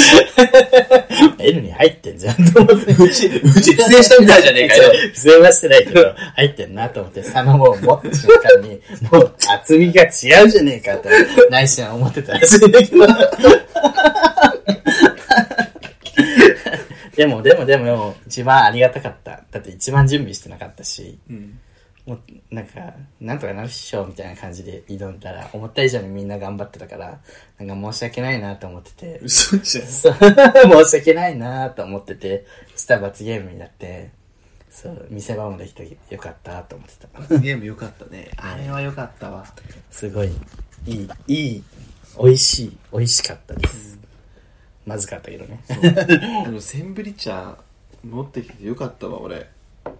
[1.39, 2.91] L に入ってんじゃんと思って。
[2.91, 10.07] うちうち出演したみたいじゃねえかよ 不正はしてないけど、入ってんなと思って、佐野も持った瞬間に、もう厚みが違
[10.45, 11.09] うじゃねえかと、
[11.49, 13.07] 内心は思ってたらしいんだけど。
[17.15, 19.43] でも、でも、でも、一番ありがたかった。
[19.49, 21.59] だって一番準備してなかったし、うん
[22.05, 22.19] もう、
[22.53, 27.19] なんか、なんとかなるっしょ、みたいな感じで挑んだら、思った以上にみんな頑張ってたから、
[27.57, 29.87] なんか申し訳ないなと思ってて、嘘じゃん。
[29.87, 30.13] そう。
[30.85, 34.09] 申し訳ないなと思ってて、した罰ゲームになって、
[34.69, 37.37] そう、見せ場もできてよかったと思ってた。
[37.37, 38.31] ゲーム良かったね。
[38.35, 39.45] あれは良かったわ。
[39.89, 40.31] すごい、
[40.85, 41.63] いい、いい、
[42.21, 43.97] 美味しい、美味しかったです。
[44.85, 45.63] まずかったけどね。
[46.45, 47.57] あのセンブリ茶
[48.03, 49.47] 持ってきてよかったわ俺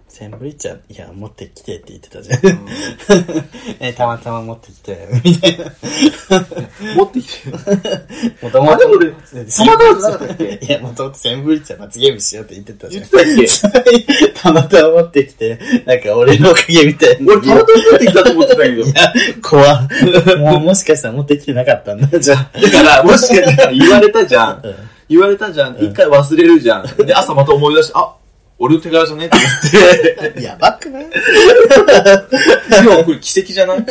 [0.06, 2.40] センブリ茶、いや、持ってきてって言ってたじゃん。
[3.80, 5.64] え、たまたま持ってきて、みたいな。
[6.94, 7.50] 持ってきて。
[8.40, 13.08] もともと俺たまたまじゃなかったっけいや、もともとセンブリ茶罰ゲームしようって言ってたじゃん。
[13.10, 13.72] 言ってたっ
[14.40, 17.32] たまたま持ってきて、なんか俺のおかげみたいな。
[17.32, 18.82] 俺たまたま持ってきたと思ってたけど。
[18.82, 19.74] いや、怖。
[19.74, 19.88] っ
[20.38, 22.60] もうもしかしたら持ってきてなかったんだ、じゃあ。
[22.60, 24.60] だからもしかしたら言われたじゃん。
[24.62, 24.74] うん。
[25.08, 25.76] 言われたじゃん。
[25.80, 26.86] 一回忘れるじゃん。
[27.04, 28.14] で朝また思い出してあ
[28.56, 30.42] 俺の手柄じゃねって思って。
[30.46, 31.06] やばくない？
[32.82, 33.78] 今これ奇跡じゃない？
[33.78, 33.84] も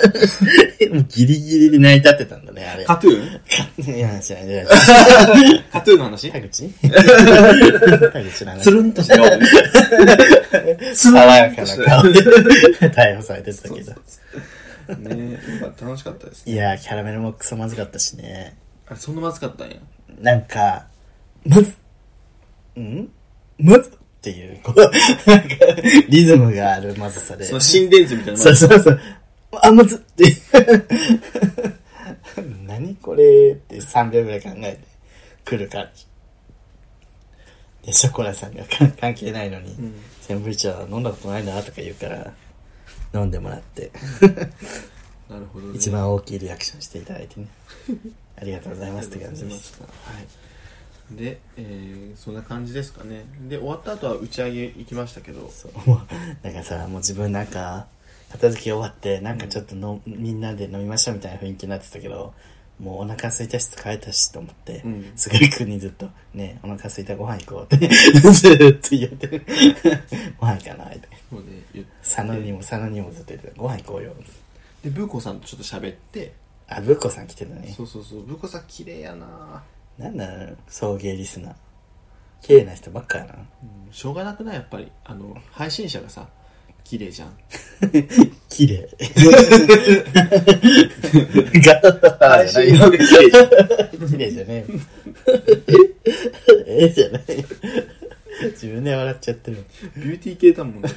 [1.01, 2.85] うギリギリで泣いたってたんだね、あれ。
[2.85, 3.91] カトゥー？
[3.93, 4.65] ンいや、じゃあ、じゃ
[5.71, 6.31] カトゥーンの話？
[6.31, 6.69] 田口？
[6.69, 6.89] 田
[8.23, 8.51] 口の。
[8.51, 9.15] 話つるんとした
[10.95, 12.21] 爽やかな顔で。
[12.89, 13.91] 逮捕されてたけど。
[14.97, 15.39] ね。
[15.81, 18.55] 楽しかったですいやー、キャラメルもクソまずかったしね。
[18.87, 19.75] あそんなまずかったんや。
[20.21, 20.85] なんか、
[21.45, 21.73] むず、
[22.79, 23.09] ん？
[23.57, 23.91] むず
[24.23, 24.79] っていう、こう、
[25.29, 25.55] なんか、
[26.07, 27.43] リズムがあるまずさで。
[27.43, 28.99] その心電図みたいなそうそうそう。
[29.61, 30.23] あ、むずって。
[32.65, 34.79] 何これって3秒ぐらい考えて
[35.43, 36.07] くる感じ。
[37.85, 42.33] で、ショコラさんがか関係ないのに、んセンブリ茶飲んだことないなとか言うから、
[43.13, 43.91] 飲んでもらって、
[45.29, 47.47] なるほどね一番大きいリアクションしていただいてね。
[48.39, 49.81] ありがとうございますって感じです。
[49.81, 50.42] はい。
[51.11, 53.25] で、えー、そんな感じですかね。
[53.47, 57.87] で、終わった後は打ち上げ行きましたけど、そう、もう、なんかさ、もう自分なんか、
[58.31, 62.33] 片付け終わって、なんかちょっとの、みんなで飲みましょうみたいな雰囲気になってたけど、
[62.79, 69.45] もうお腹空いたし疲れたしと思って、うんすぐくんにずっと、ね、お腹空いたご飯行こうって、 ずーっと言ってる。
[70.39, 71.07] ご飯行かないって。
[71.29, 73.61] そうね、言っ佐野にも佐野にもずっと言ってた。
[73.61, 74.13] ご飯行こうよ。
[74.83, 76.33] で、ブーコさんとちょっと喋って、
[76.67, 77.73] あ、ぶっこさん来てたね。
[77.75, 79.63] そうそうそう、ブーコさん綺麗やな
[79.97, 81.53] なんだろう、送迎リスナー。
[82.41, 83.33] 綺麗な人ばっかやな。
[83.35, 83.37] う
[83.89, 84.55] んしょうがなくない？
[84.55, 84.91] やっぱり。
[85.05, 86.27] あの、配信者がさ、
[86.83, 87.37] 綺麗じゃん。
[88.49, 88.89] 綺麗。
[91.61, 92.91] ガーじゃないよ。
[94.07, 94.79] 綺麗じゃねえよ。
[96.67, 97.43] ええじゃないよ。
[98.51, 99.63] 自分で笑っちゃってる。
[99.95, 100.89] ビューティー系だもんね。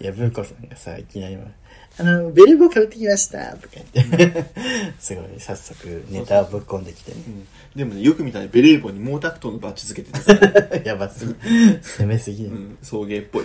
[0.00, 1.36] いや、ブーコさんがさ、いきなり、
[1.98, 4.44] あの、ベルボ買ってきましたとか言って、
[4.98, 7.18] すごい、早速、ネタをぶっ込んできてね。
[7.26, 11.34] うんでもね、よく見たらベレー帽に毛沢東のバッジつけてた やばすぎ。
[11.80, 12.50] 攻めすぎる。
[12.50, 13.44] うん、送迎っぽい。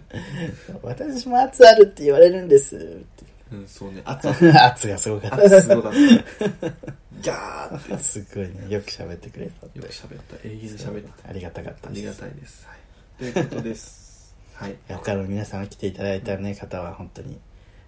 [0.82, 2.76] 私も圧あるって言われるんです。
[2.76, 5.36] ってうん、そうね、 圧は、圧がすごかった。
[5.44, 5.98] 圧すごかった。
[7.20, 8.02] ギャーって。
[8.02, 8.66] すごいね。
[8.70, 9.66] よく喋ってくれた。
[9.66, 10.36] よく喋った。
[10.42, 11.28] 英語で喋った。
[11.28, 11.98] ありがたかったです。
[11.98, 12.66] ありがたいです。
[12.66, 13.32] はい。
[13.32, 14.34] ということです。
[14.54, 14.76] はい。
[14.88, 17.38] 他の皆さんが来ていただいた、ね、方は本当に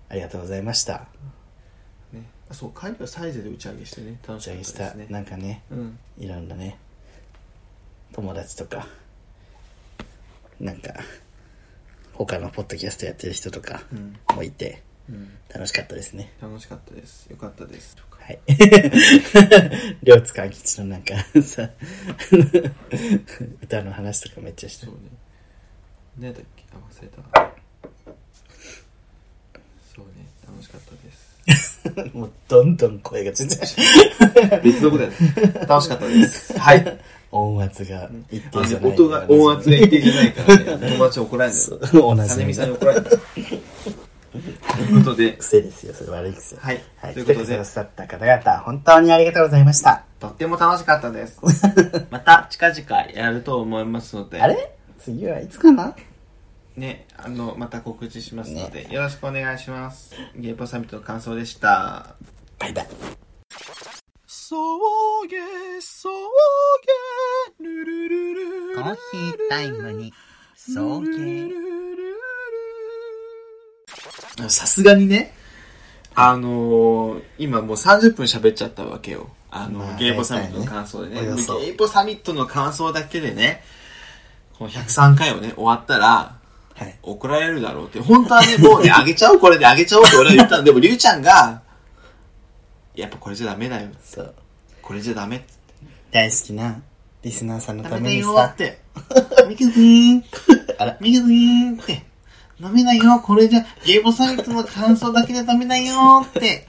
[0.08, 1.06] ありがとうございました。
[2.12, 5.06] ね、あそう、帰りはサイズで打ち上げしてね、楽打しかったち上げした、ですね。
[5.10, 5.98] なんかね、うん。
[6.18, 6.78] いろんなね、
[8.12, 8.86] 友達とか、
[10.60, 10.94] なんか、
[12.14, 14.16] 他のポッドキャストやってる人とかうん。
[14.34, 15.36] もいて、うん。
[15.52, 16.32] 楽しかったですね。
[16.40, 17.26] 楽しかったです。
[17.26, 17.96] よかったです。
[18.18, 18.40] はい。
[20.02, 21.70] 両津勘吉のなんかさ、
[23.62, 25.00] 歌の話とかめっちゃしてそうね。
[26.18, 26.64] 何だっけ？
[26.72, 27.22] あ、忘れた。
[29.94, 32.10] そうね、楽しかったです。
[32.16, 33.60] もうどんどん声が全然
[34.62, 35.16] 別のことやね。
[35.68, 36.52] 楽しかったです。
[36.58, 36.98] はい。
[37.30, 38.90] 音圧が一あ定じゃない。
[38.90, 42.14] 音が、音圧が一定じゃないからね、 友達怒られるよ。
[42.16, 43.04] 同じサネミさんに怒られる。
[43.06, 43.18] とい
[44.90, 46.56] うことで、癖ですよ、それ悪い癖。
[46.56, 46.82] はい。
[46.96, 47.14] はい。
[47.14, 50.04] ということでくだ、さった方々、本当にありがとうございました。
[50.18, 51.40] とっても楽しかったです。
[52.10, 54.72] また近々やると思いますので、あれ？
[54.98, 55.94] 次はいつかな？
[56.76, 60.14] ね、あの、また告知しますので、よろしくお願いします。
[60.36, 62.16] ゲイポサミットの感想でした。
[62.58, 62.86] バイバイ。
[64.26, 65.38] そうげ、
[65.80, 66.12] そう
[67.60, 70.12] げ、ルルルルコーヒータイムに
[70.54, 71.50] 送迎。
[74.48, 75.32] さすがにね、
[76.14, 79.30] あのー、今もう30分喋っちゃったわけよ。
[79.50, 81.14] あの、まあゲイポサミットの感想でね。
[81.14, 83.62] 大体ねおよそゲイポサミットの感想だけでね、
[84.58, 86.35] この103回をね、終わったら、
[86.76, 86.98] はい。
[87.02, 88.00] 怒られるだろうって。
[88.00, 90.64] 本当はね、もうね、あげちゃおう、これであげちゃおうって俺は言ったの。
[90.64, 91.62] でも、りゅうちゃんが、
[92.94, 93.88] やっぱこれじゃダメだよ。
[94.04, 94.34] そう。
[94.82, 95.46] これじゃダメって。
[96.12, 96.80] 大好きな
[97.22, 98.78] リスナーさんのダメだためにさ、よって。
[99.48, 100.24] ミクくん。
[100.78, 102.04] あら、ミクくんって。
[102.60, 106.66] ダメだよ、これじゃ、ゲイボサミットの感想だけじゃダメだよって。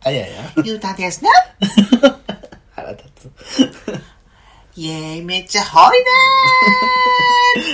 [0.00, 1.30] あやや、言うたですね。
[2.74, 3.30] 腹立つ。
[4.78, 6.04] イェーイ、めっちゃホリデ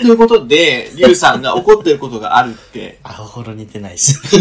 [0.01, 4.15] ー ということで、リュウさんが怒ってることがあるってアホほど似てないし。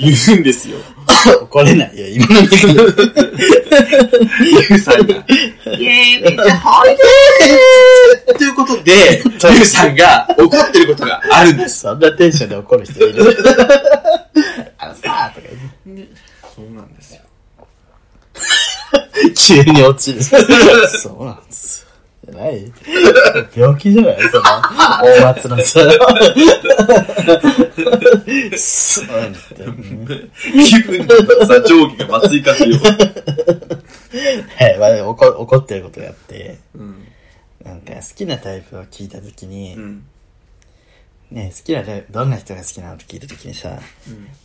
[0.00, 0.78] 言うんですよ。
[1.42, 2.84] 怒れないよ、今のリュ
[4.74, 6.96] ウさんが、イェーイ、めっちゃホリ
[8.26, 11.82] デーということで、リュウさんが怒ってることがあるんです。
[11.82, 13.36] そんなテンションで怒る人いる。
[14.78, 15.46] あのさーとか
[15.86, 16.08] 言って。
[16.56, 17.20] そうなんですよ。
[19.64, 20.24] 急に落ちる。
[20.24, 20.36] そ
[21.16, 21.73] うなんです
[22.32, 22.72] ない
[23.54, 24.42] 病気じゃないその、
[25.02, 25.80] 大松のさ。
[28.56, 30.30] そ うなんだよね。
[30.68, 32.78] 気分のさ、上下が松井かすよ。
[34.56, 37.06] はい、まあ、怒怒ってることがあって、うん。
[37.64, 40.06] なんか好きなタイプを聞いたときに、うん。
[41.30, 43.78] ね、好きなタイプ、どんな人が好きなのって聞いたときにさ、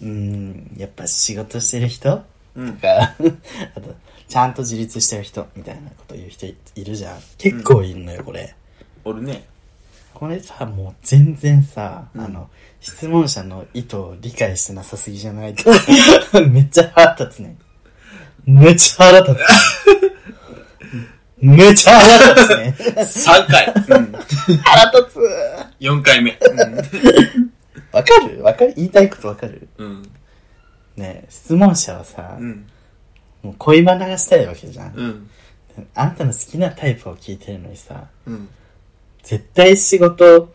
[0.02, 2.24] うーん、やっぱ仕事してる人
[2.56, 2.74] うん。
[2.76, 2.88] とか、
[3.76, 3.96] あと、
[4.28, 7.20] ちゃんと自立してる人みたいなこと言う人いいるじゃん。
[7.38, 8.54] 結構いるのよ、これ。
[9.06, 9.46] 俺ね、
[10.14, 12.50] これさ、もう全然さ、うんあの、
[12.82, 15.70] 質問者の意図を理解してなさすぎじゃないと、
[16.50, 17.56] めっちゃ腹立つね。
[18.46, 19.40] めっちゃ腹立つ。
[21.42, 22.76] めっちゃ腹立つね。
[22.98, 23.74] 3回。
[23.98, 24.12] うん。
[24.64, 25.20] 腹立つ。
[25.80, 26.38] 4回目。
[27.92, 28.44] わかる？
[28.44, 28.74] わかる？
[28.76, 29.68] 言いたいことわかる？
[29.78, 30.12] うん。
[31.00, 32.68] ね質問者はさ、うん。
[33.42, 34.94] もう恋バナがしたいわけじゃん。
[34.96, 35.30] うん。
[35.96, 38.50] あんたの好きなタイプを聞いてるのにさ、うん。
[39.24, 40.54] 絶対仕事、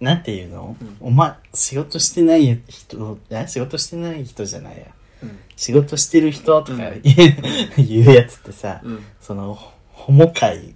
[0.00, 4.84] なんていうの、うんお前、仕事してない人、あ仕事してない人じゃないや。
[5.22, 5.38] うん。
[5.56, 7.02] 仕事してる人とかうん
[7.76, 9.04] 言うやつってさ、うん。
[9.20, 9.58] その、
[9.92, 10.74] ホモ界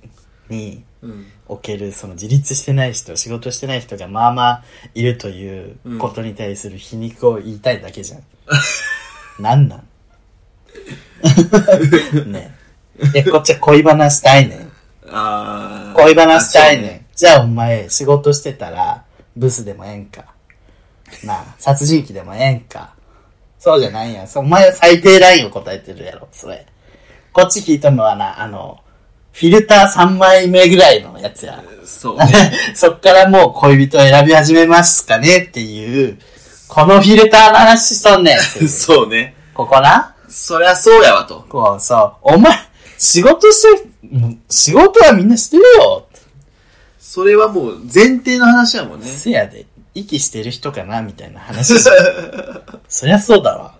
[0.48, 1.26] にうん。
[1.52, 8.22] おける、その自立してない人、仕事してない人がまあまあいるということに対する皮肉を言いたいだけじゃん。
[9.42, 9.82] なんなん？
[12.32, 12.54] ね
[13.14, 13.18] え。
[13.20, 14.72] え、こっちは恋バナしたいねん。
[15.94, 17.06] 恋バナしたいあねん。
[17.14, 19.04] じゃあお前、仕事してたら、
[19.36, 20.24] ブスでもええんか。
[21.24, 22.94] なあ、殺人鬼でもええんか。
[23.58, 24.28] そうじゃないやん。
[24.34, 26.66] お前は最低ラインを答えてるやろ、それ。
[27.32, 28.80] こっち聞いたのはな、あの、
[29.32, 31.62] フィルター3枚目ぐらいのやつや。
[31.84, 32.52] そうね。
[32.74, 36.18] そっからもう恋人を選び始めますかねっていう、
[36.68, 39.34] このフィルターの話しとんねん そうね。
[39.54, 40.14] ここな？
[40.28, 41.44] そりゃそうやわと。
[41.48, 42.56] こう、そう、お前、
[42.98, 43.84] 仕事して、
[44.48, 46.06] 仕事はみんなしてるよ
[46.98, 49.06] それはもう前提の話やもんね。
[49.06, 51.74] せやで、息してる人かなみたいな話
[52.88, 53.74] そりゃそうだわ。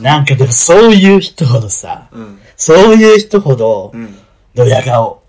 [0.00, 2.40] なんかでもそういう人ほどさ、うん。
[2.56, 4.18] そういう人ほどう、ん。
[4.54, 5.22] ドヤ顔、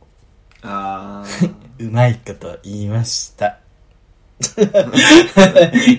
[0.62, 1.54] あー。
[1.80, 3.58] うまいこと言いました。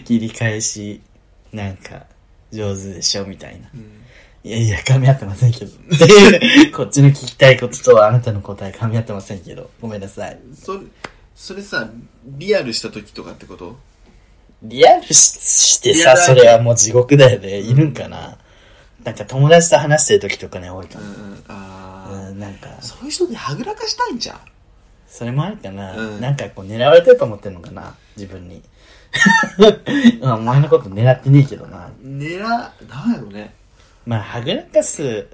[0.05, 1.01] 切り返し、
[1.53, 2.07] なんか、
[2.53, 3.69] 上手でしょみたいな。
[3.75, 3.93] うん
[4.45, 5.73] いやいや、噛み合ってませんけど。
[5.73, 9.71] っていうこっちの聞きたいこととあなたの答え噛み合ってませんけど。
[9.81, 10.39] ごめんなさい。
[10.55, 10.81] それ、
[11.35, 11.91] それさ、
[12.25, 13.77] リアルした時とかってこと？
[14.63, 17.59] リアルししてさ、それはもう地獄だよね。
[17.59, 18.39] いるんかな？
[19.07, 21.05] なんか友達と話してる時とかね、多いかも。
[21.05, 21.45] うんうん。
[21.49, 22.31] あー。
[22.31, 24.41] うん、なんか、そういう人ではぐらかしたいんじゃん。
[25.09, 28.61] それもあるかな、うんなんかこう狙われてると思ってんのかな自分に。
[30.21, 31.89] うんお前のこと狙ってねえけどな。
[32.05, 32.69] 狙、な
[33.07, 33.55] んやろね。
[34.05, 35.27] まあ、はぐらかす、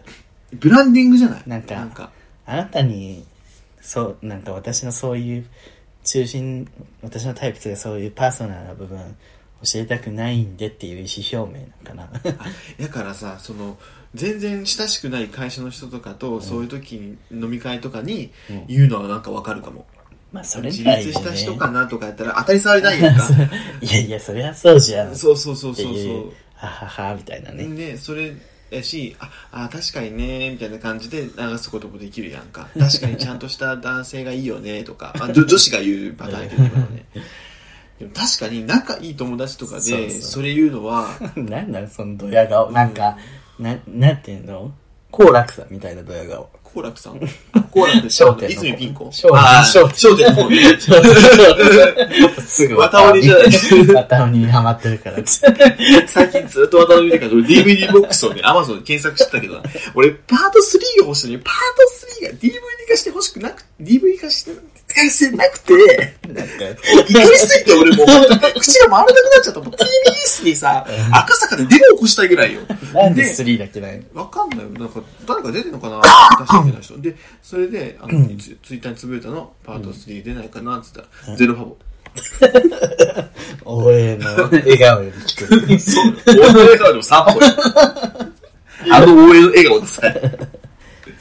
[0.53, 1.43] ブランディングじゃない？
[1.47, 2.11] なんかなんか。
[2.45, 3.25] あなたに、
[3.81, 5.47] そう、なんか私のそういう
[6.05, 6.69] 中心、
[7.03, 9.17] 私のタイプとかそういうパーソナルな部分
[9.65, 12.35] 教えたくないんでっていう意思表明なのかな。
[12.39, 13.79] あだからさその
[14.15, 19.87] 全然親しくない会社の人とかと、そういう時に飲み会とかにうん言うのはなんかわかるかも、
[20.33, 20.99] まあ、それね。
[20.99, 23.27] 立した人かなとかやったら当たり障りないやんか
[23.81, 25.17] いやいや、そりゃそうじゃん。
[25.17, 27.67] そうそうそうそういうそ、ははは、みたいなうね。
[27.69, 28.35] でそれ
[28.73, 37.05] やしああ確かにねみたいな感じで流すこともできるやんか確かにちゃんとした男性がいいよねとかあ女女子が言うパターンやけどね
[38.03, 40.21] でも確かに仲いい友達とかでそうそう。
[40.23, 42.73] それ言うのは なんなん、そのドヤ顔。
[42.73, 43.17] なんか、
[43.61, 44.73] な、なんていうの？
[45.13, 46.49] 好楽さんみたいなドヤ顔。
[46.65, 47.21] 好楽さん？
[47.71, 49.05] 好楽笑点の泉ピン子。
[49.05, 49.31] 笑点。
[49.37, 49.79] あー。
[49.79, 52.41] 笑笑点の方ね。
[52.41, 53.47] すぐ綿織りじゃない。
[53.95, 55.19] 綿織りにハマってるから。
[55.25, 59.63] 最近ずっと渡辺見てから DVD ボックスをね、Amazon で検索してたけどな、
[59.95, 61.55] 俺パート3が欲しいのに、パー
[62.25, 62.51] ト3が DVD
[62.89, 64.53] 化して欲しくなく、DVD 化して、
[64.93, 65.75] 使い捨てなくて、
[66.29, 66.53] なんか、
[67.09, 68.07] 怒りすぎて俺もう
[68.61, 69.61] 口が回らなくなっちゃった。
[69.61, 72.61] もう TBS にさ、赤坂でデモ起こしたいぐらいよ。
[72.93, 74.69] なんでで3だけないのわかんないよ。
[74.71, 76.03] なんか、誰か出てんのかな？
[76.41, 77.01] 出してない人。
[77.01, 80.79] で、それで、あの、ツツイッターにつぶやいたの、パート3出ないかな？
[80.79, 81.77] って言ったら、ゼロファボ。
[83.65, 85.81] 応援の笑顔より低い。
[85.81, 86.15] そう。
[86.27, 87.47] 俺の笑顔でも3歩よ。
[88.93, 90.03] あの応援の笑顔でさ。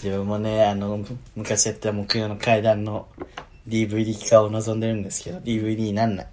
[0.04, 1.06] 自分もね、あの、
[1.36, 3.08] 昔やった木曜の階段の
[3.72, 6.28] DVD 化を望んでるんですけど、DVD になんない。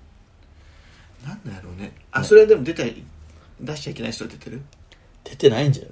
[1.27, 1.93] なんだろうね。
[2.11, 3.03] あ、それはでも出たい、
[3.61, 4.61] 出しちゃいけない人は出てる？
[5.25, 5.87] 出てないんじゃん。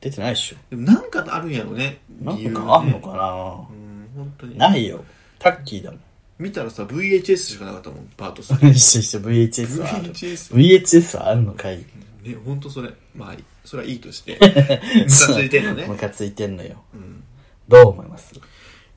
[0.00, 0.56] 出てないっしょ。
[0.70, 2.00] でもなんかあるんやろね。
[2.22, 3.14] なん理由かあんのねかな？
[3.14, 4.56] うん、本当に。
[4.56, 5.04] ないよ。
[5.38, 6.00] タッキーだもん。
[6.38, 8.70] 見たらさ、VHS しかなかったもん、パート3。
[8.70, 10.12] 一緒一緒 VHS はある。
[10.12, 10.54] VHS。
[10.54, 12.90] VHS はあるのかいね、本当それ。
[13.14, 14.38] まあ、それはいいとして。
[14.40, 15.96] ムカついてんのねム。
[15.96, 16.82] カついてんのよ。
[16.94, 17.24] うん。
[17.68, 18.34] どう思います？
[18.36, 18.40] い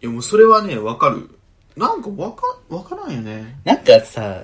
[0.01, 1.29] や、もうそれはね、わかる。
[1.77, 3.55] なんかわか、わからんよね。
[3.63, 4.41] なんかさ、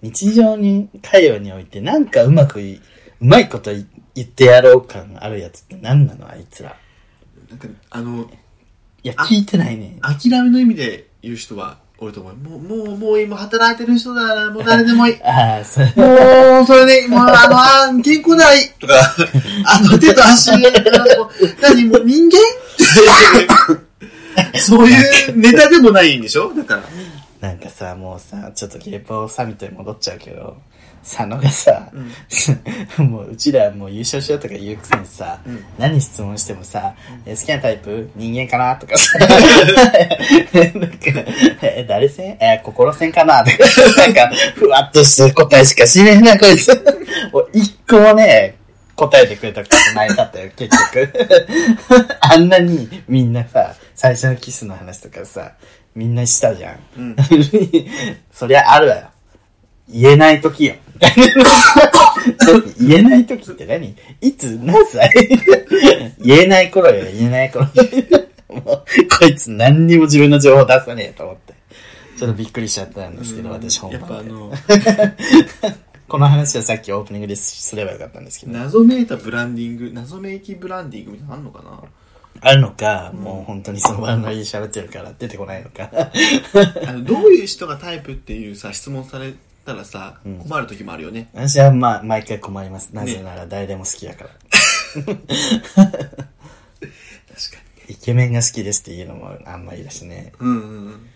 [0.00, 2.80] 日常に、会話において、なんかうまくい、う
[3.20, 6.76] まいことい言ってやろう感あるやつって何なのあいつら。
[7.50, 8.28] なんか、あの、
[9.02, 9.98] いや、あ聞いてないね。
[10.02, 12.34] 諦めの意味で言う人はおると思う。
[12.36, 15.20] もう、もう、もう今働いてる人だな、もう誰でもいい。
[15.22, 15.86] ああ、それ。
[15.86, 18.94] もう、それで、もう、あの、あー健康ないとか、
[19.66, 21.30] あの、手と足、あ の
[21.60, 22.38] 何、もう人間？
[24.60, 26.52] そういうネタでもないんでしょ？
[26.54, 26.82] だから。
[27.48, 30.56] なんかさ、もうさ、ちょっとゲーポーサミットに戻っちゃうけど、
[31.02, 31.90] 佐野がさ、
[32.98, 35.64] もううちらもう優勝しようとか言うくせにさ、うん。
[35.76, 36.94] 何質問してもさ、
[37.26, 38.08] え好きなタイプ？
[38.14, 38.76] 人間かな？
[38.76, 39.36] とかさ、 なんか、
[41.62, 42.36] え誰戦？
[42.40, 43.42] え心戦かな？
[43.42, 43.56] とか、
[43.96, 46.70] なんか、ふわっとした答えしかしねえな、こいつ。
[47.52, 48.54] 一個もね、
[48.94, 51.12] 答えてくれたことないかったよ、結局。
[52.20, 55.52] あんなにみんなさ、最初のキスの話とかさ、
[55.94, 56.80] みんなしたじゃん。
[56.98, 57.16] うん。
[58.34, 59.10] そりゃあるわよ。
[59.88, 60.74] 言えない時よ。
[62.80, 63.94] 言えない時って何？
[64.20, 65.08] いつ何歳？
[66.18, 67.66] 言えない頃よ、言えない頃。
[68.48, 68.84] もう、
[69.20, 71.54] こいつ何にも自分の情報出さねえと思って。
[72.18, 74.32] ちょっとびっくりしちゃったんですけど、私本やっぱあ番で。
[74.32, 74.52] の、
[76.08, 78.52] この話はさっきオープニングですればよかったんですけど。
[78.52, 81.80] 謎めいたブランディング、謎めいきブランディングみたいなのあんのかな？
[82.40, 85.90] あるのか、もう本当にその場のりで喋ってるから出てこないのか。
[86.86, 91.28] あの、どういう人がタイプっていうさ、質問されたらさ、困る時もあるよね。
[91.34, 92.90] 私はまあ、毎回困ります。
[92.92, 94.30] なぜなら誰でも好きだから。
[94.94, 95.22] 確か
[97.88, 100.32] いケメンが好きですっていうのもあんまりだしね。
[100.38, 101.08] うんうんうん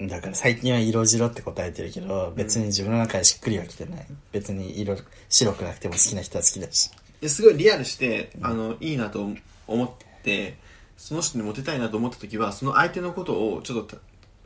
[0.00, 4.06] だから最近は色白って答えてるけど、別に自分の中でしっくりはきてない。
[4.32, 4.96] 別に色、
[5.28, 6.90] 白くなくても好きな人は好きだし。
[7.20, 9.30] ですごいリアルして、あのいいなと
[9.68, 9.90] 思っ
[10.24, 10.58] て
[10.96, 14.02] その人にモテたいなと思った時はその相手のことをちょっとた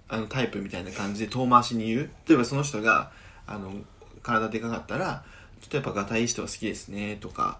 [0.09, 3.11] あのタイプみたいな感じで遠回しに言う例えばその人が
[3.47, 3.73] あの
[4.23, 5.23] 体でかかったら
[5.61, 7.59] ちょっとやっぱがたいい人が好きですねとか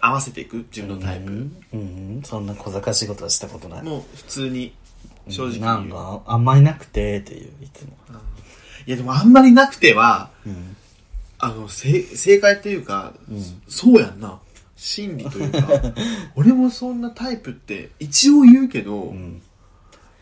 [0.00, 3.82] 合わせていく自分のタイプ、うん、うん、そんな小賢しいことはしたことない。
[3.82, 4.74] もう普通に
[5.28, 7.96] 正直に言うなんか、あんまりなくてっていう、いつも。
[8.86, 10.76] いやでもあんまりなくてはうん。
[11.38, 14.38] あの正正解っていうか、うんそうやんな
[14.76, 15.68] 真理というか
[16.36, 19.42] 俺もそんなタイプって一応言うけど、うん。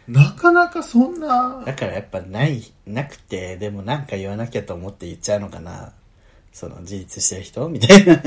[0.06, 5.92] なかなかそんなだからやっぱない、なくて、でもなんか言わなきゃと思って言っちゃうのかな。
[6.52, 7.68] その自立してる人？
[7.68, 8.22] みたいな。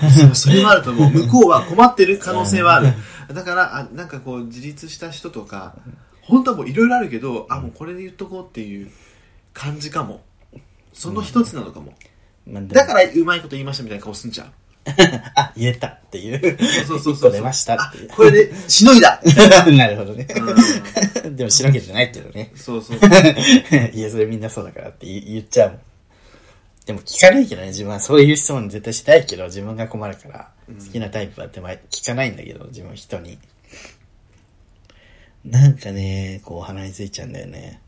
[0.00, 1.10] あそそれはあると思う。
[1.26, 2.92] 向こうは困ってる可能性はある。
[3.34, 5.74] だからあなんかこう自立した人とか
[6.22, 8.90] 本当はもういろいろあるけどあもうこれで言っとこうっていう
[9.52, 10.22] 感じかも。
[10.92, 11.92] その一つなのかも、
[12.46, 12.72] まあでも。
[12.72, 14.52] だからうまいこと言いましたみたいな顔すんじゃん
[15.34, 16.58] あ、言えたっていう。
[16.86, 18.08] そうそうそう一個出ましたあっていう。
[18.10, 19.20] これでしのいだ
[19.72, 20.26] なるほどね。
[21.24, 22.52] うでもしのげてないけどね。
[22.54, 22.98] そうそう
[23.92, 25.80] いや、それみんなそうだからって言言っちゃうもん。
[26.86, 33.38] でも聞かないけどね、自分はそういう質問絶対しないけど、自分が困るから、好きなタイプはってまあ聞かないんだけど、自分人に。
[35.44, 37.80] なんかね、こう鼻についちゃうんだよね。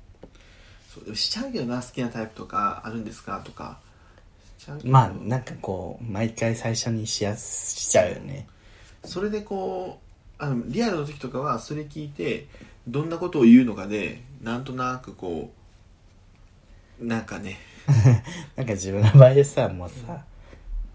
[0.93, 3.41] そうでもしちゃうけどな好きなタイプとかあるんですか？
[3.45, 3.88] とかし
[4.69, 8.47] ちゃうけどまあ、なんかこう、毎回最初にしやす、しちゃうよね。
[9.05, 10.09] それでこう
[10.43, 12.47] あのリアルの時とかはそれ聞いて
[12.87, 15.51] どんなことを言うのかでなんとなくこ
[17.01, 17.59] うなんかね
[18.57, 20.23] なんか自分の場合でさ、もうさ、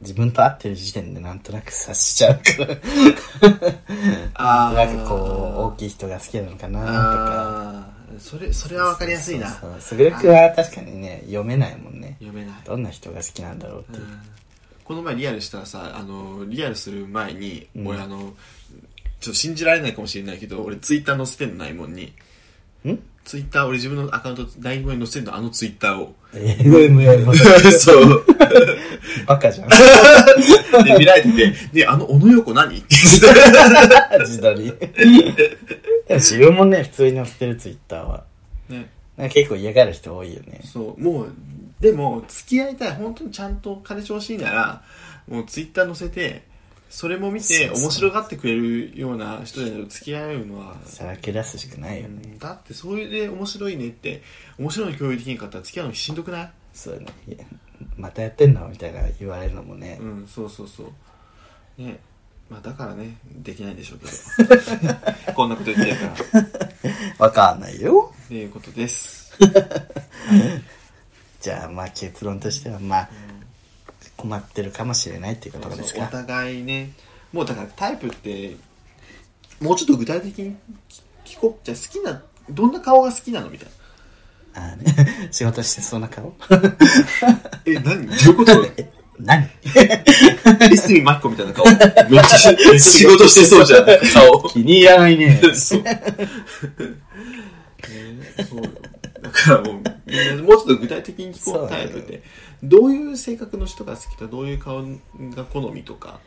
[0.02, 2.78] 自分と会ってる時点でなんとなく察しちゃうから。
[4.36, 7.73] あなんとなくこう、大きい人が好きなのかなとか。
[8.20, 9.50] それそれは分かりやすいな。
[9.50, 12.18] そうそうすぐるくんは確かにね、読めないもんね。
[12.20, 14.06] 読めない、どんな人が好きなんだろうっていう。
[14.84, 17.88] この前リアルしたらさあのリアルする前に、うん。
[17.88, 18.34] 俺あのちょっ
[19.28, 22.14] と信じられないかもしれないけど俺ツイッター載せてんのないもんに。
[22.86, 23.00] ん？
[23.24, 27.34] ツイッター俺自分のアカウント LINE に載せてんのあのツイッターを MMM
[27.72, 28.26] そう
[29.26, 29.70] バカじゃん。
[30.84, 32.78] で見られてて「であの小野横何?
[32.80, 32.96] 」って
[34.20, 34.74] 自撮り。
[36.08, 38.24] でも自分もね、普通に載せてるツイッターは。
[38.70, 40.62] ねなんか結構嫌がる人多いよね。
[40.64, 41.34] そうもう
[41.80, 44.82] でも付き合いたい本当にちゃんと彼調子いいなら
[45.28, 46.44] もうツイッター載せて
[46.96, 52.22] それも見て面白がってくれるような人で付き合うのはさらけ出すしかないよね。
[52.24, 54.22] うんだってそれで面白いねって
[54.60, 56.52] 面白いの共有できんかったら付き合うのしんどくない？
[56.72, 57.08] そうね。
[57.28, 57.38] いや
[57.98, 59.98] またやってんのみたいな言われるのもね。
[60.00, 61.98] うんそうそうそうね
[62.48, 64.06] まあだからねできないんでしょうけ
[64.86, 64.94] ど
[65.34, 66.06] こんなこと言ってるか
[67.18, 68.14] らわかんないよ。
[68.26, 69.34] っていうことです
[71.42, 73.10] じゃあまあ結論としてはまあ、
[74.24, 76.08] 困ってるかもしれないっていうことですおか。
[76.08, 76.92] 互いね
[77.34, 78.56] もうだからタイプって
[79.60, 80.56] もうちょっと具体的に
[81.26, 83.74] 聞こうじゃあ好きなどんな顔が好きなのみたいな。
[84.56, 86.34] あーね、 仕事してそうな顔？
[87.66, 87.84] え何？
[88.08, 88.66] どういうこと？
[88.78, 89.50] え、何？
[90.72, 91.66] エスミマッコみたいな顔。
[91.66, 92.38] めっちゃ
[92.80, 94.50] 仕事してそうじゃん顔。
[94.50, 95.42] 気に入らないね。
[95.56, 95.82] そう。
[95.82, 96.02] ね
[98.48, 98.64] そう。
[98.64, 98.70] よ
[99.24, 102.24] だからもう、もうちょっと具体的に聞こうそうだよタイプって。
[102.62, 106.20] どういう性格の人が好きか、どういう顔が好みとか。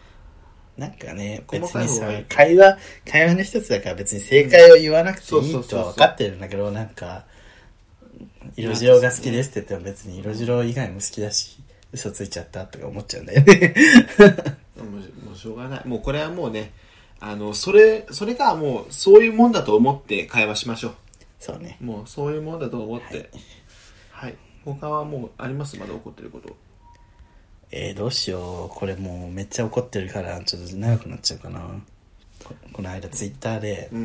[0.78, 2.78] なんかね、細別にさ会話、
[3.10, 7.24] 会話の一つだから別に正解を言わなくていいとは分かってるんだけど、なんか、
[8.56, 11.58] 色白が好きですって言っても別に色白以外も好きだし、
[11.92, 13.74] 嘘ついちゃったとか思っちゃうんだよね。
[14.76, 15.86] もうもうしょうがない。
[15.86, 16.72] もうこれはもうね、
[17.20, 20.94] あの、それ、それがもう、そういうもんだと思って会話しましょ
[21.38, 21.78] そうね。
[21.80, 21.84] う。
[21.84, 23.30] もう、そういうもんだと思って。
[24.10, 24.36] はい。
[24.64, 25.78] 他はもうあります？
[25.78, 26.56] まだ起こってること。
[27.70, 28.68] えー、どうしよう。
[28.68, 31.60] これもうめっちゃ怒ってるから、ちょっと長くなっちゃうかな。
[32.44, 34.04] ここの間ツイッターで、うん。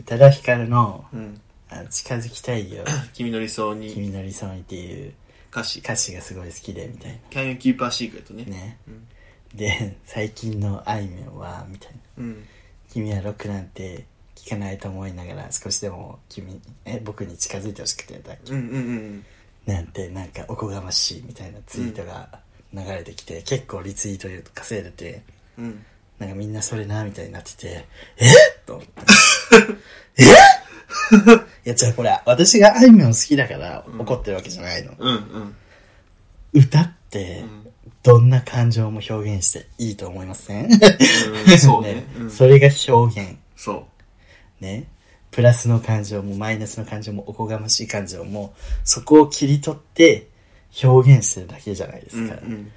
[0.00, 1.40] 宇多田ヒカルの、うん。
[1.68, 2.84] あ近づきたいよ。
[3.12, 5.12] 君の理想に君の理想にっていう
[5.50, 5.80] 歌詞。
[5.80, 8.44] 歌詞がすごい好きで、みたい Can you keep a secret ね。
[8.44, 8.50] な。
[8.50, 8.78] ね。
[8.86, 9.08] うん。
[9.54, 11.98] で、最近のあいみょんは、みたいな。
[12.18, 12.44] うん。
[12.90, 14.06] 君はロックなんて
[14.46, 19.24] 聞かないと思いながら少しでも君え僕に近づいてほしくてだうんうんうん。
[19.66, 22.28] なんてなんかおこがましいみたいなツイートが
[22.72, 25.22] 流れてきて、結構リツイート稼いでて
[25.58, 25.84] うん。
[26.20, 27.86] なんかみんなそれなみたいになってて
[28.18, 28.30] えっ
[28.64, 28.92] と思って。
[30.22, 30.26] えい
[31.68, 35.56] やじゃあこれ私があいみょん好きだから怒ってるわけじゃないの、うんうん。
[36.52, 37.66] 歌ってうん。
[38.04, 40.66] どんな感情も表現していいと思いません？
[40.70, 42.06] うんそうね。
[42.18, 42.30] う んうん。
[42.30, 43.36] それが表現。
[43.56, 43.88] そ
[44.60, 44.84] ね。
[45.30, 48.54] プラスの感情もマイナスの感情もおこがましい感情も、
[48.84, 50.28] そこを切り取って
[50.82, 52.16] 表現してるだけじゃないでう。
[52.18, 52.40] うんすか。
[52.42, 52.72] うん。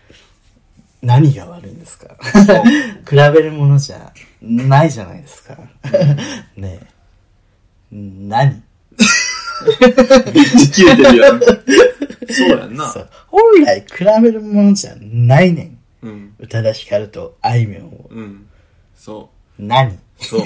[1.01, 2.15] 何が悪いんですか？
[3.09, 4.11] 比べるものじゃ
[4.41, 5.55] ないじゃないですか。
[6.57, 6.87] ねえ。
[7.91, 8.61] 何
[10.73, 11.39] 切れてるよ。
[12.29, 12.93] そうやんな
[13.27, 15.77] 本来比べるものじゃないねん。
[16.01, 16.35] うん。
[16.39, 18.07] 宇多田ヒカルとあいみょんを。
[18.09, 18.47] うん。
[18.95, 19.93] そ何？
[19.93, 19.99] う。
[20.21, 20.41] そう。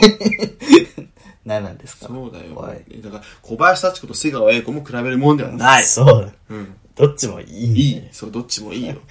[1.45, 2.07] 何なんですか？
[2.07, 3.01] そうだよおい。
[3.01, 5.83] だから、小林幸子と瀬川栄子も比べるもんではない。
[5.85, 6.33] そう。
[6.49, 6.75] うん。
[6.95, 8.03] どっちもいい、いい。
[8.11, 8.95] そう、どっちもいいよ。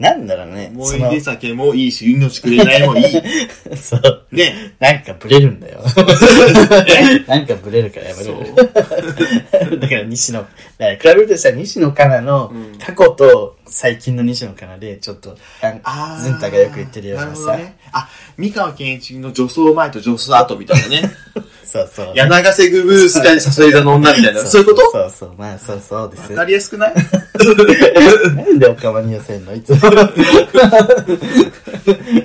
[0.00, 0.72] なんだろうね。
[0.74, 3.22] 思い出酒もいいし、命くれないもいい。
[3.76, 4.26] そう。
[4.32, 4.72] ね。
[4.80, 5.82] なんかブレるんだよ。
[7.26, 9.78] なんかブレるからやめそろう。。
[9.78, 15.36] だから西野、だから比べるとしたら西野カナのうん過去と最近の西野カナでちょっと、
[15.82, 17.76] あーズンタがよく言ってるようなさ、なるほどね。
[17.92, 18.08] あ、
[18.38, 21.10] 三河健一の女装前と女装後みたいなね。
[21.70, 22.12] そうそう。
[22.14, 24.40] 柳瀬グブースかに誘い座の女みたいな。
[24.44, 24.90] そういうこと？
[24.90, 26.94] そうそう、まあそうそうですわかりやすくない？
[28.36, 29.54] なんでおかまに寄せんの？
[29.54, 29.76] いつも。
[29.76, 29.80] い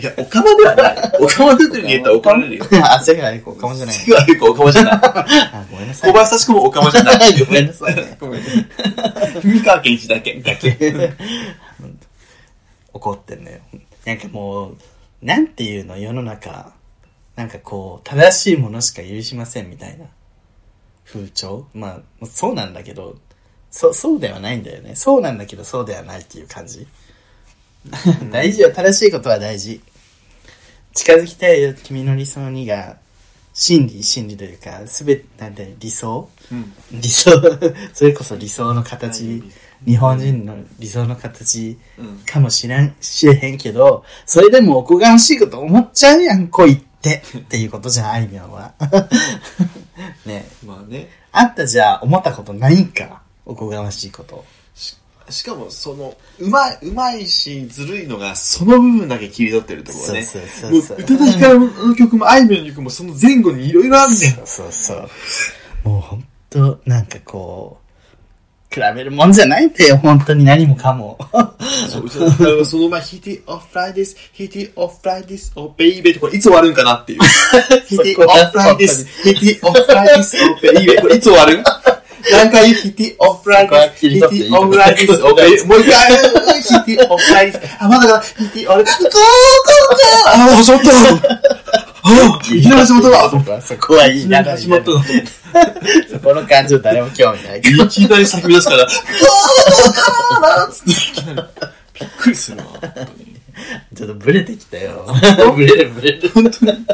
[0.04, 0.98] や、おかまではない。
[1.22, 2.66] おかま作りに言ったらおかまるよ。
[2.84, 3.96] あ、世界おかまじゃない。
[3.96, 4.93] 違うよ、おかまじゃない。
[4.93, 6.12] あ、ごめんなさい。
[6.12, 7.18] 小林幸子もおかまじゃない。
[7.46, 8.18] ごめんなさいね。
[8.20, 8.41] ごめん。
[9.43, 10.34] 三河健一だけ。
[10.41, 11.14] だけ。
[12.93, 13.58] 怒ってんのよ。
[14.06, 14.78] なんかもう、
[15.22, 16.72] なんていうの、世の中、
[17.36, 20.05] なんかこう、正しいものしか許しませんみたいな
[21.05, 21.67] 風潮？
[21.73, 23.17] まあ、そうなんだけど、
[23.69, 24.95] そ、そうではないんだよね。
[24.95, 26.88] そうなんだけど、そうではないっていう感じ。
[28.31, 29.81] 大事よ、正しいことは大事。
[30.93, 32.97] 近づきたいよ、君の理想にが、
[33.53, 36.29] 真理、真理というか、すべて、なんて、理想？
[36.51, 36.73] うん。
[36.93, 37.31] 理想、
[37.93, 39.43] それこそ理想の形、
[39.86, 42.19] 日本人の理想の形うん。
[42.25, 46.95] かもしれん、しれへんけど、それでもおこがましいこと思っちゃうやん、恋って。
[47.14, 48.74] っていうことじゃん、あいみょんは。
[50.26, 51.10] ねえまあね。
[51.32, 53.22] あんたじゃあ思ったことないんか？
[53.45, 54.43] おこがましいこと。
[54.74, 54.95] し
[55.30, 60.22] しかも、その、うまい、うまいし、ずるいのが、その部分だけ切り取ってるところね。
[60.24, 64.34] そうそうもう、そうそう宇多田ヒカルの曲も、あいみょんの曲も、その前後にいろいろあるんだよ。
[64.45, 65.10] そうそうそう。
[65.89, 67.84] もうほんと、なんかこう、
[68.70, 71.18] 比べるもんじゃないって、本当に何もかも。
[71.89, 72.09] そう,
[72.66, 77.20] そのまま、 hit it off like this, hit it off like this, oh baby って、これいつ終わるんかなっていう。
[77.86, 81.63] hit it off like this, hit it off like this, oh baby、これいつ終わる？
[82.32, 82.63] 何回？
[82.63, 85.68] 言う hit it off like this, hit it off like this, oh baby。
[85.68, 90.86] もう一回、 hit it off like this、あ、まだか hit it off like this, go go go あ、ちょっと
[92.08, 94.43] あ、いきなり始まったなそこは、そこはいいな。
[94.43, 95.03] 始まったな。
[96.12, 97.84] そこの感情誰も興味ないけど。
[97.84, 101.32] いきなり叫び出すから、あーつって
[101.99, 102.64] びっくりするな。
[102.64, 103.41] 本当に
[103.95, 105.08] ちょっとブレてきたよ。
[105.56, 106.30] ブレるブレる。
[106.30, 106.86] 本当に。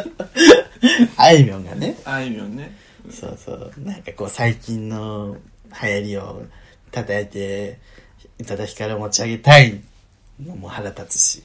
[1.18, 2.74] あいみょんがね、あいみょんね。
[3.10, 5.36] そうそう、なんかこう最近の
[5.84, 6.44] 流行りを
[6.92, 7.80] 叩いて、
[8.40, 9.82] 宇多田ヒカルを持ち上げたい
[10.42, 11.44] のも腹立つし、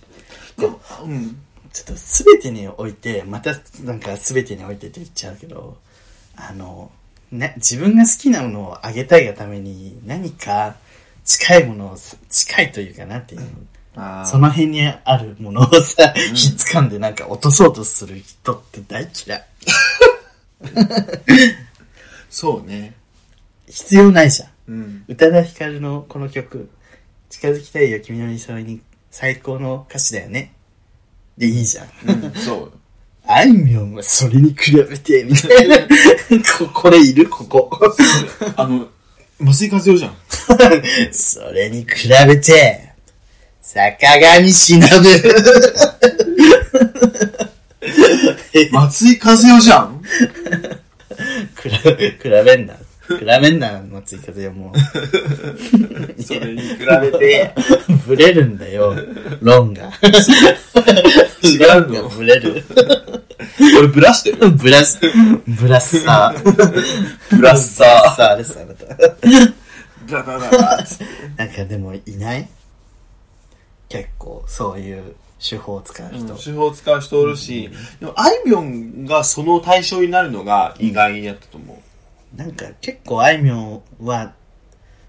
[0.56, 1.36] でも、うん。
[1.76, 3.50] ちょっと全てにおいて、また
[3.84, 5.76] なんか全てにおいてって言っちゃうけど、
[6.34, 6.90] あの、
[7.30, 10.76] ね、自分が好きなものをあげたいがために何か
[11.22, 11.96] 近いものを、
[12.30, 13.42] 近いというかなっていう
[14.24, 19.44] その辺にあるものをさ、ひっつかんでなんか落とそうとする人って大嫌い。
[22.30, 22.94] そうね。
[23.68, 24.48] 必要ないじゃん。
[24.68, 25.04] うん。
[25.08, 26.70] 宇多田ヒカルのこの曲、
[27.28, 30.55] 近づきたいよ君の理想に最高の歌詞だよね。
[31.36, 31.88] でいいじゃん。
[32.08, 32.72] うん、そう。
[33.28, 35.78] あいみょんはそれに比べて、みたいな。
[36.58, 37.28] ここれいる？
[37.28, 37.70] ここ。
[38.56, 38.88] あの、
[39.42, 40.16] 麻酔風よじゃん。
[41.12, 42.92] それに比べて、
[43.60, 44.80] 坂上忍。
[48.72, 50.02] 松井風よじゃん。
[51.62, 52.74] 比べ、比べんな。
[53.08, 54.78] 比べんな、松井風よもう。
[56.22, 57.54] それに比べて、
[58.06, 58.94] ブレるんだよ、
[59.40, 59.84] 論が。
[61.42, 62.08] 違うの？
[62.08, 62.64] ブレる。
[63.78, 64.50] 俺ブラしてる。
[64.50, 64.98] ブラス、
[65.46, 66.52] ブラッサー。
[67.36, 68.86] ブラッサブラッサーです、あなた。
[70.06, 70.58] ブラブラブ
[71.36, 72.48] なんかでもいない？
[73.88, 76.34] 結構そういう手法を使う人。
[76.34, 81.76] 手法を使う人おるし、でも、あいみょんがその対象になるのが意外やったと思う。
[82.34, 84.34] なんか結構あいみょんは、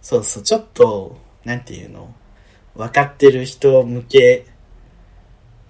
[0.01, 2.13] そうそう、ちょっと、なんていうの
[2.76, 4.45] 分かってる人向け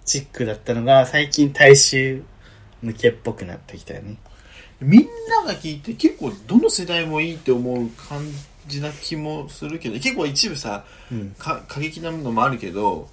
[0.05, 2.23] チックだったのが最近大衆
[2.81, 4.17] 向けっぽくなってきたよね。
[4.79, 8.21] みんなが聞いて結構どの世代もいいって思う感
[8.67, 11.35] じな気もするけど、結構一部さ、うん。
[11.37, 13.09] か過激なものもあるけど、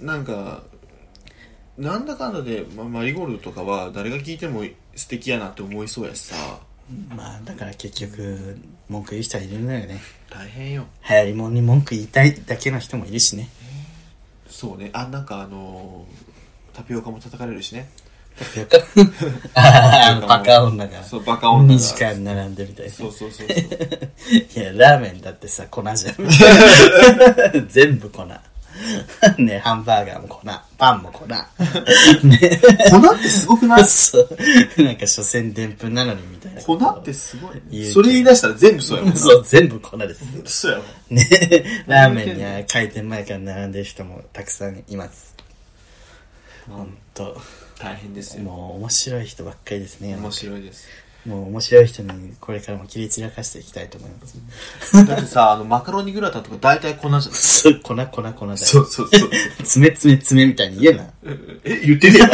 [0.00, 0.62] なんか、
[1.76, 4.62] なんだかんだで、まマリーゴールドとかは誰が聞いても
[4.94, 6.36] 素敵やなって思いそうやしさ
[7.16, 8.58] まあだから結局
[8.88, 10.00] 文句言う人はいるのよね。
[10.30, 10.84] 大変よ。
[11.08, 13.48] 流行りもんに文句言いたいだけの人もいるしね。
[14.48, 14.90] そうね。
[14.92, 17.88] あなんかあのータピオカも叩かれるしね。
[18.36, 18.76] タピオカ？
[19.54, 21.02] ああのバカ女が。
[21.04, 21.74] そうバカ女が。
[21.74, 23.56] 2時間並んでみたいなそうそうそうそう。
[24.60, 26.14] いやラーメンだってさ粉じゃん。
[27.68, 28.26] 全部粉
[29.38, 30.40] ねハンバーガーも粉
[30.78, 31.38] パンも粉 ね
[32.90, 33.84] 粉ってすごくない？
[33.86, 34.82] そう。
[34.82, 36.62] なんか所詮でんぷんなのにみたいな。
[36.62, 37.94] 粉ってすごい言うけど。
[37.94, 39.20] それ言い出したら全部そうやもんな。
[39.20, 40.24] そう全部粉です。
[40.44, 40.86] そうやもん。
[41.16, 41.84] ね。
[41.86, 45.34] ラーメンには開店前から並んでる人もたくさんいます。
[46.68, 47.40] ほんと
[47.78, 48.42] 大変ですよ。
[48.44, 50.86] もう面白い人ばっかりですね面白いです
[51.26, 55.06] もう面白い人にこれからも切り散らかしていきたいと思います。
[55.06, 58.56] だってさあのマカロニグラタンとか大体粉じゃんそう粉粉粉だよ。
[58.56, 59.30] そうそうそう。
[59.64, 61.06] 爪爪爪みたいに言えな
[61.64, 62.28] え、言ってねえわ。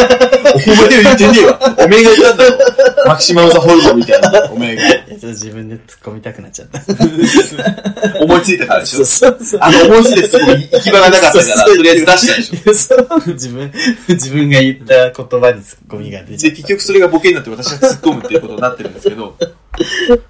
[0.55, 1.61] お前で言ってねえわ。
[1.79, 2.59] おめえが言ったんだろ。
[3.07, 4.51] マキシマムザホルモンみたいな。
[4.51, 4.83] おめえが。
[4.89, 6.81] いやちょっと自分で突っ込みたくなっちゃった
[8.25, 9.05] 思いついたからでしょ。
[9.05, 12.75] そうそうあの、思いついてすごい行き場がなかったから、とりあえず出したでしょ。
[12.75, 13.73] そう自分
[14.09, 19.51] 自分が言った言葉に突っ込みが出ちゃで、っ結局それがボケになって私が突っ込むっていうことになってるんですけど、たい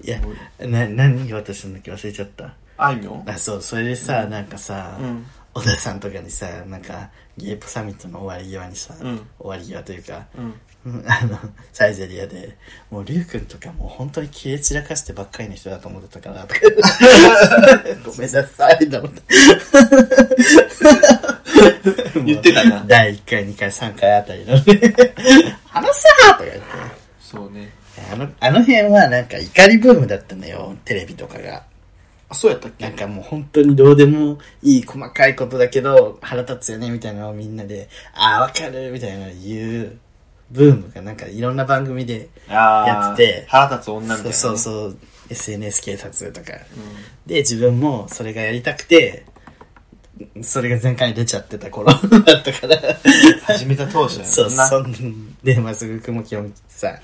[0.05, 0.19] や
[0.67, 3.25] な何言おうとしたんだっけ忘れちゃったあいみょん？
[3.27, 9.27] あそうそれでさ、なんかさ、うん小田さんとかにさなんかゲイポサミットの終わり際にさ、うん。
[9.39, 10.27] 終わり際というか、
[11.07, 11.39] あの
[11.73, 12.57] サイゼリアで
[12.91, 16.61] もうリュウ君とかもう本当に切れ散らかしてばっかりの人だと思ってたからとか。
[18.05, 19.23] ごめんなさいと思って。
[22.25, 22.85] 言ってたな。
[22.87, 24.63] 第1回2回3回あたりのね。
[25.67, 26.61] 話さーとか言って。
[27.21, 27.71] そうね。
[28.13, 31.65] あのあの辺はなんか怒りブームだったのよテレビとかが
[32.31, 32.85] あ、そうやったっけ？
[32.85, 39.99] なんかもう本当にどうでもいい細かいことだけど腹立つよねみたいなのをみんなでああわかるみたいなの言う
[40.51, 43.45] ブームがなんかいろんな番組でやってて。
[43.49, 44.33] 腹立つ女みたいなね。
[44.33, 44.99] そうそうそう。
[45.31, 46.59] SNS 警察とか、
[47.25, 49.27] で自分もそれがやりたくて
[50.43, 52.03] それが全開に出ちゃってた頃だっ
[52.43, 52.77] たから。
[53.45, 54.27] 始めた当初やな。
[54.27, 56.99] そうそんでまっすぐ雲木をさ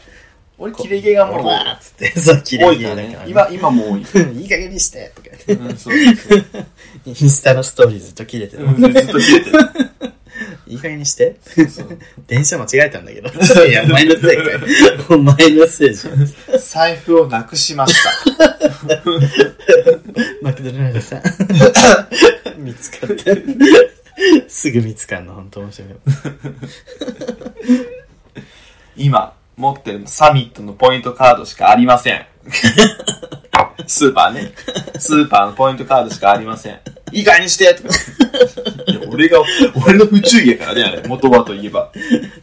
[0.58, 3.30] 俺、キレゲーがもう、わーっつって そう綺多麗だからいからね。
[3.30, 4.00] 今、今もう多い。
[4.40, 5.12] いい加減にして。
[5.14, 5.94] とか言ってうん、そう。
[5.96, 6.66] そうそう。
[7.04, 9.58] インスタのストーリーずっと切れてる、うんずっと切れてる。
[10.66, 11.36] いい加減にして。
[11.70, 11.98] そう。
[12.26, 13.28] 電車間違えたんだけど。
[13.66, 14.60] いやお前のせいかよ
[15.10, 16.28] お前のせいじゃん
[16.58, 18.10] 財布をなくしました。
[20.42, 21.22] マクドナルドさん。
[22.58, 23.32] 見つかった。
[24.48, 25.90] すぐ見つかんの本当面白い。
[28.96, 32.26] 今、持ってるサミットのポイントカードしかありません。
[33.86, 34.52] スーパーね。
[34.98, 36.80] スーパーのポイントカードしかありません。
[37.12, 37.94] いい加減にしてとか。
[38.90, 39.40] いや、俺が、
[39.86, 41.02] 俺の不注意やからね、あれ。
[41.06, 41.90] 元はといえば。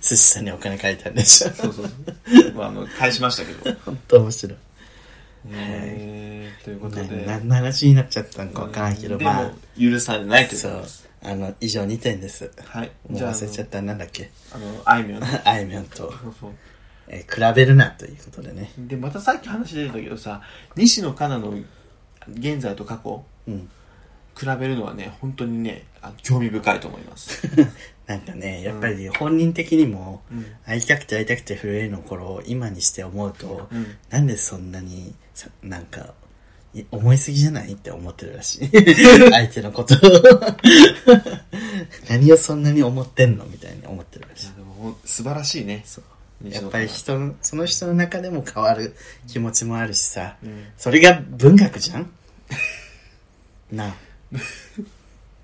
[0.02, 2.54] 寿司さんにお金借りたんでしょそうそうそう。
[2.54, 3.78] まあ、あの、返しましたけど。
[3.86, 4.58] 本当面白い
[5.52, 7.26] えー、ということなで。
[7.26, 11.10] 何の話になっちゃったんか分からんけどでまあも、許されないというそうことです。
[11.26, 12.92] あの以上2点ですはい。
[13.08, 14.30] もうじゃあ、忘れちゃったなんだっけ？
[14.54, 15.28] あの、あいみょんね。
[15.44, 16.52] あいみょんと、そうそう。
[17.14, 18.72] えー比べるなということでね。
[18.78, 20.42] で、またさっき話出てたけどさ、
[20.76, 21.54] 西野カナの
[22.28, 23.70] 現在と過去、うん。
[24.36, 25.86] 比べるのはね、本当にね、
[26.24, 27.48] 興味深いと思います。
[28.08, 30.46] なんかねやっぱり本人的にもうん。
[30.66, 33.96] 会いたくて会いたくて震えの頃を今にして思うと、うん。
[34.10, 36.14] なんでそんなにさなんか
[36.74, 38.68] い思いすぎじゃないって思ってるらしい。
[39.32, 39.96] 相手のこと。
[39.96, 40.00] を
[42.10, 44.48] 何をそんなに思ってんのみたいに思ってるらしい。
[45.06, 45.84] 素晴らしいね。
[45.86, 46.04] そう
[46.44, 48.96] やっぱり人のその人の中でも変わる
[49.28, 52.10] 気持ちもあるしさ、うんそれが文学じゃん？
[53.72, 53.94] なあ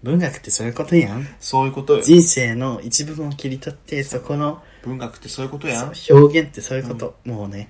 [0.04, 2.02] 文学ってそういうことやんそういうことよ。
[2.04, 5.94] 人生の一部分を切り取ってそこの文学ってそういうことやん。
[6.10, 7.70] 表現ってそういうこと、もうね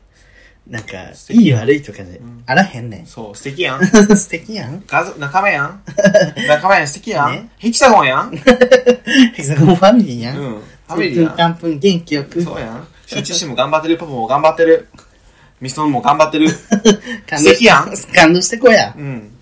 [0.67, 0.97] なんか
[1.29, 3.85] いい悪いとかで、あらへんねんそう、素敵やん。
[4.15, 5.81] 素敵やん家族、仲間やん。
[6.47, 7.31] 仲間やん、素敵やん。
[7.31, 8.37] ねヘキサゴンやん。
[8.37, 8.43] ヘ
[9.35, 10.49] キサゴンファミリーやん、うん。
[10.59, 11.33] ファミリーやん。
[11.35, 12.87] 乾分元気よくそうやん。
[13.09, 14.87] 羞恥心も頑張ってる、パパも頑張ってる。
[15.59, 16.47] ミソンも頑張ってる。
[17.27, 19.35] 感素敵やん感動してこや、うん。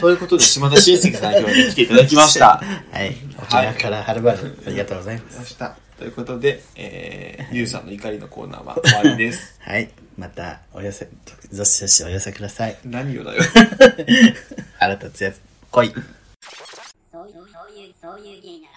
[0.00, 2.62] ということで、島田親戚さん今日は来ていただきました。
[2.92, 5.76] はい沖縄からはるばるありがとうございますました。
[5.98, 9.58] ということで、えー、ゆうさんの怒りのコーナーは終わりです。
[9.66, 11.08] はいまたお寄せ
[11.52, 13.42] どしどしお寄せください何をだよ。
[14.78, 15.40] 腹立つやつ
[15.72, 15.92] 来い
[17.10, 18.68] そういう、そういう、そういう芸な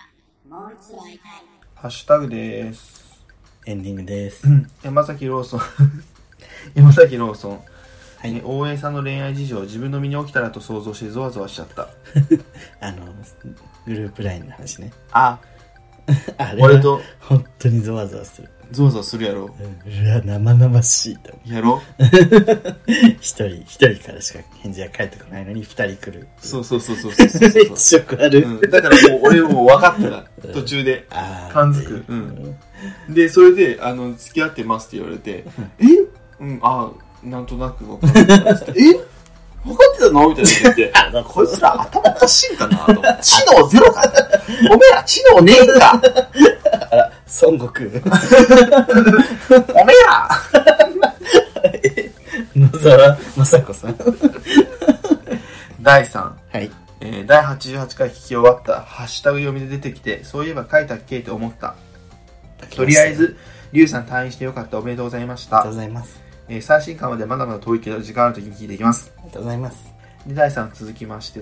[0.49, 1.31] ら、もう一度会いたい。
[1.75, 3.04] ハッシュタグです。
[3.67, 4.45] エンディングです。
[4.83, 5.61] 山崎ローソン。
[6.75, 7.59] 山崎ローソン。
[8.17, 8.33] はい。
[8.33, 11.89] ね大江さんの恋愛事情、自分の身に起きたらと想像してゾワゾワしちゃった。
[12.79, 13.07] あの
[13.87, 14.91] グループラインの話ね。
[15.11, 15.39] あ、
[16.37, 17.01] あれは俺と。
[17.19, 18.49] 本当にゾワゾワする。
[18.69, 19.45] ゾワゾワするやろ。
[19.45, 21.33] うわ、生々しいと。
[21.45, 21.81] やろ。
[23.19, 26.27] 一人、一人からしか返事が返ってこないのに二人来る。
[26.37, 27.49] そうそうそうそうそうそう
[28.89, 30.09] らもう俺もう分かって
[30.47, 30.53] た。
[30.53, 31.07] 途中で。
[31.09, 31.53] あー。
[31.53, 32.05] 感づく。
[32.07, 32.55] うん
[33.09, 35.43] でそれであの付き合ってますって言われて
[35.79, 35.85] え？
[36.39, 36.91] うんあ
[37.23, 38.21] なんとなく分かっ え？
[38.23, 40.29] 分かってたの？
[40.29, 40.91] みたいな言って。
[40.93, 42.93] あこいつら頭おかしいんかなと。
[43.21, 44.03] 知能ゼロか。
[44.71, 46.01] おめえら知能ねえんか。
[47.41, 47.87] 孫悟空。
[49.81, 50.29] おめえら。
[52.55, 53.95] 野沢雅子さん。
[55.81, 56.71] 第3はい。
[57.01, 58.81] えー第88回聞き終わった。
[58.81, 61.19] ハッシュタグ読みで出てきてそういえば書いたっけ？
[61.19, 61.75] って思った
[62.69, 63.37] とりあえず
[63.71, 64.79] リュウさん退院してよかった。
[64.79, 66.21] おめでとうございましありがとうた、ございます。
[66.47, 69.11] えー最新刊までまだまだ遠いけど時間ある時に聞いていきます。
[69.17, 69.93] ありがとうございます。
[70.27, 71.41] で第3続きまして、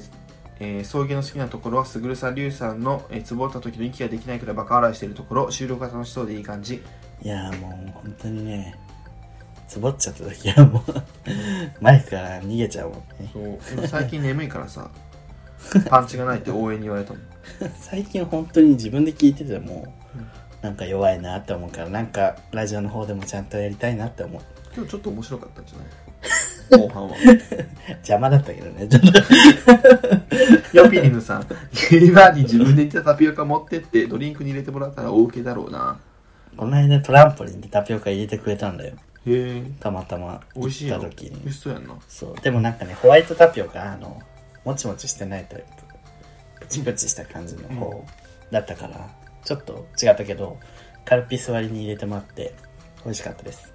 [0.59, 6.81] えー、送迎の好きなところはすぐるさんリュウさんの、えー、つぼった時の息ができないくらいバカ笑いしているところ収録が楽しそうでいい感じ。
[7.21, 8.75] いやーもう本当にね、
[9.67, 10.91] つぼっちゃった時はもう、
[11.81, 13.29] マイクから逃げちゃうもんね。
[13.75, 13.87] そう。
[13.87, 14.89] 最近眠いからさ
[15.89, 17.21] パンチがないって応援に言われたもん。
[17.79, 19.93] 最近本当に自分で聞いてても、
[20.63, 24.41] なんか弱いなって思うから、なんかラジオの方でもちゃんとやりたいなって思う。
[24.75, 25.87] 今日ちょっと面白かったんじゃない？
[26.87, 27.15] 後半は
[27.99, 29.11] 邪魔だったけどね、ちょっと。
[30.73, 31.47] ヨピリヌさん、
[31.91, 35.99] ゲリバーに自分で煮たタピオカ持ってってドリンクに入れてもらったら大受けだろうな。
[36.55, 38.93] この間トランポリンでタピオカ入れてくれたんだよ。
[39.25, 40.41] へえ、たまたま。
[40.55, 41.51] 行った時美味に。
[41.53, 41.93] しそうやんな。
[42.07, 42.41] そう。
[42.41, 44.21] でもなんかね、ホワイトタピオカ、あの、
[44.63, 46.61] もちもちしてないタイプ。
[46.61, 48.05] プチプチした感じの方
[48.51, 49.07] だったから、
[49.43, 50.57] ちょっと違ったけど、
[51.05, 52.53] カルピス割りに入れてもらって、
[53.03, 53.73] 美味しかったです。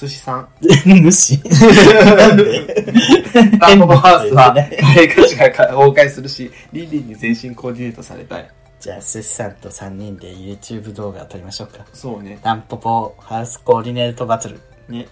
[0.00, 0.48] 寿司さん、
[1.02, 3.58] 無視なんで？
[3.60, 8.50] タンポポハウスは変なカレー価値が崩壊するし、リンリンに全身コーディネートされたい。
[8.80, 11.86] じゃあ、寿司さんと3人で YouTube 動画を撮りましょうか。
[11.92, 12.38] そうね。
[12.42, 14.60] タンポポハウスコーディネートバトル。
[14.88, 15.06] ね。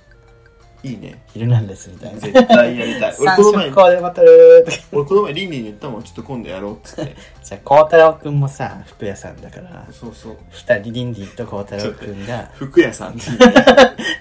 [0.85, 1.23] いいね。
[1.33, 2.19] ヒルナンデスみたいな。
[2.19, 3.15] 絶対やりたい。
[3.21, 7.17] 俺三この前色、コーデバトル俺この前リンリンに言ったもん、ちょっと今度やろうっつって。
[7.45, 10.37] じゃあ、孝太郎くんもさ、服屋さんだから、そうそう。
[10.51, 13.21] 二人リンディと孝太郎くんが、服屋さんって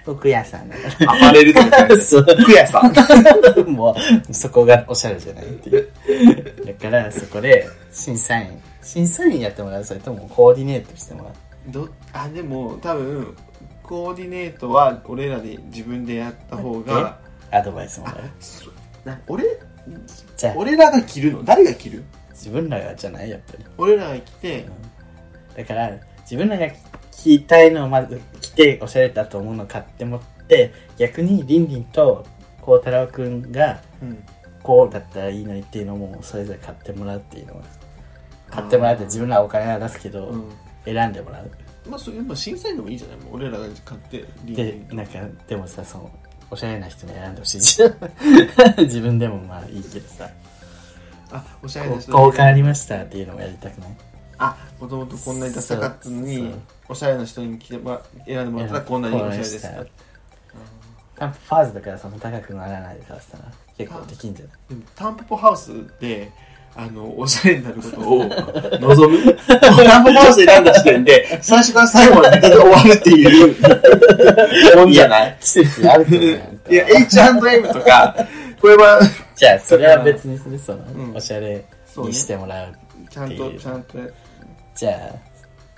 [0.06, 0.82] 服屋さんだか
[1.14, 2.94] アパレルとか服屋さん。
[2.94, 3.96] ら、も
[4.30, 5.90] う、そこがおしゃれじゃないっていう。
[6.66, 9.84] だから、そこで、審査員、審査員やってもらう？
[9.84, 11.34] それともコーディネートしてもらう？
[11.68, 13.36] どあでも多分
[13.92, 17.20] コーディネートは俺らで自分でやった方が
[17.52, 18.16] アドバイスもらう？
[18.40, 18.72] そ
[19.04, 19.44] な俺
[20.38, 21.44] じゃあ、俺らが着るの？
[21.44, 22.06] 誰が着る？
[22.30, 23.66] 自分らがじゃないやっぱり。
[23.78, 24.66] 俺らが着て
[25.58, 26.70] だから、自分らが
[27.12, 32.26] 着たいのをまず着て、おしゃれだと思うのを買ってもって、逆にリンリンと
[32.62, 34.24] 孝太郎くんが、うん。
[34.64, 37.64] こうだったらいいのにっていうのもそれぞれ買ってもらうっていうのは。
[38.50, 40.50] 買ってもらうって自分らはお金は出すけど、うん。
[40.86, 41.52] 選んでもらう
[41.90, 43.18] まあそれまあ審査員でもいいじゃない。
[43.18, 46.12] もう俺らが買ってでなんかでもさその
[46.50, 47.96] おしゃれな人に選んでほしいじゃん。
[48.86, 50.30] 自分でもまあいいけどさ。
[51.34, 53.92] あおしゃれこな人うこう変わりましたっていうのもやりたくない？
[54.38, 56.54] あもともとこんなにダサかったのそうにそう。
[56.90, 59.86] おしゃれな人に着てもら選んでもらったらこんなにおしゃれですか。
[61.16, 63.38] タンプファーズだからその高くならないからさ
[63.78, 64.58] 結構できんじゃない？
[64.70, 66.32] でもタンポポハウスで
[66.76, 68.24] あのおしゃれになることを
[68.80, 69.38] 望む。
[69.60, 74.78] タンポポハウス選んだ時点で最初から最後までネタで終わるっていう。
[74.78, 75.38] もんじゃない。
[75.42, 76.38] 季節あると思うよ。
[76.70, 78.16] いや H&M とか
[78.62, 79.02] これは
[79.36, 81.16] じゃあそれは別にするその、うん。
[81.16, 82.12] おしゃれそうね。
[82.12, 82.76] にしてもらう
[83.10, 83.98] ちゃんとちゃんと。
[84.76, 85.16] じゃあ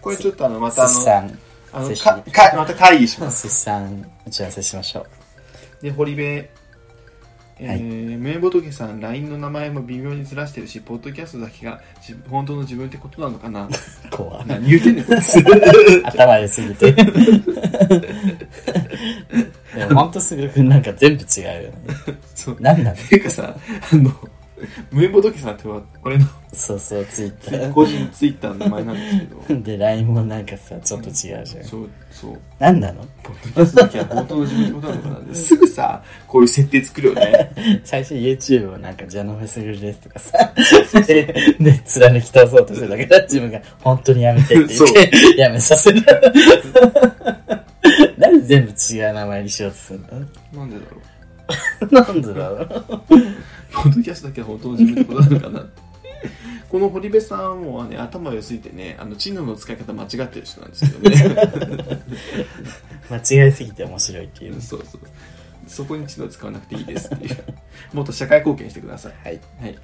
[0.02, 1.32] これちょっとあのまたあの
[1.74, 3.48] あのかかまた会議します。
[3.48, 5.00] 出産打ち合わせしましょ
[5.82, 5.84] う。
[5.84, 6.50] で堀部
[7.66, 7.80] えはい。
[7.80, 13.70] ー、名仏さん LINE の名前も微妙にずらしてるしポッドキャストだけが自本当の自分ってことなのかな？
[14.12, 14.48] 怖い。
[14.48, 15.06] 何言うてんねん
[16.08, 16.92] 頭良すぎて。
[19.76, 21.78] でもほんとすぐなんか全部違うよね。
[22.36, 22.58] そう。
[22.60, 23.56] なんなのていうかさ
[23.92, 24.12] あの
[24.92, 27.74] 名仏さんっては俺のそうそうツイッター。
[27.74, 29.62] 個人ツイッターの名前なんですけど。
[29.64, 31.46] で LINE もなんかさちょっと違うじゃん。
[31.64, 32.38] そうそう。
[32.60, 33.04] なんなの？
[33.24, 35.20] ポッドキャストだけは本当の自分ってことなのかな。
[35.36, 37.52] すぐさこういう設定作るよね。
[37.84, 40.54] 最初 YouTube をなんかジャノフェスグルですとかさ。
[41.06, 46.02] でで貫き通そうとしてたから自分が本当にやめてって言ってやめさせる。
[48.18, 50.00] なんで全部違う名前にしようとする
[50.54, 51.02] なんでだろう。
[51.92, 53.04] のなんでだろう？
[53.74, 55.66] ポッドキャストだけは本当の自分ってことなのかな。
[56.70, 62.02] この堀部さんもね頭良すぎてねあの知能の使い方間違ってる人なんですけどね。
[63.12, 64.62] 間違いすぎて面白いっていう。
[64.62, 65.02] そうそう。
[65.68, 67.38] そこに知能使わなくていいですっていう。
[67.94, 69.14] もっと社会貢献してください。
[69.24, 69.40] はい。
[69.62, 69.78] はい。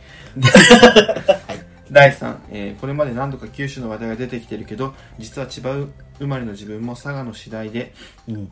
[1.92, 5.88] 第3、えーこれまで何度か九州の話題が出てきてるけど実は千葉
[6.20, 7.94] 生まれの自分も佐賀の次第で
[8.28, 8.50] うん。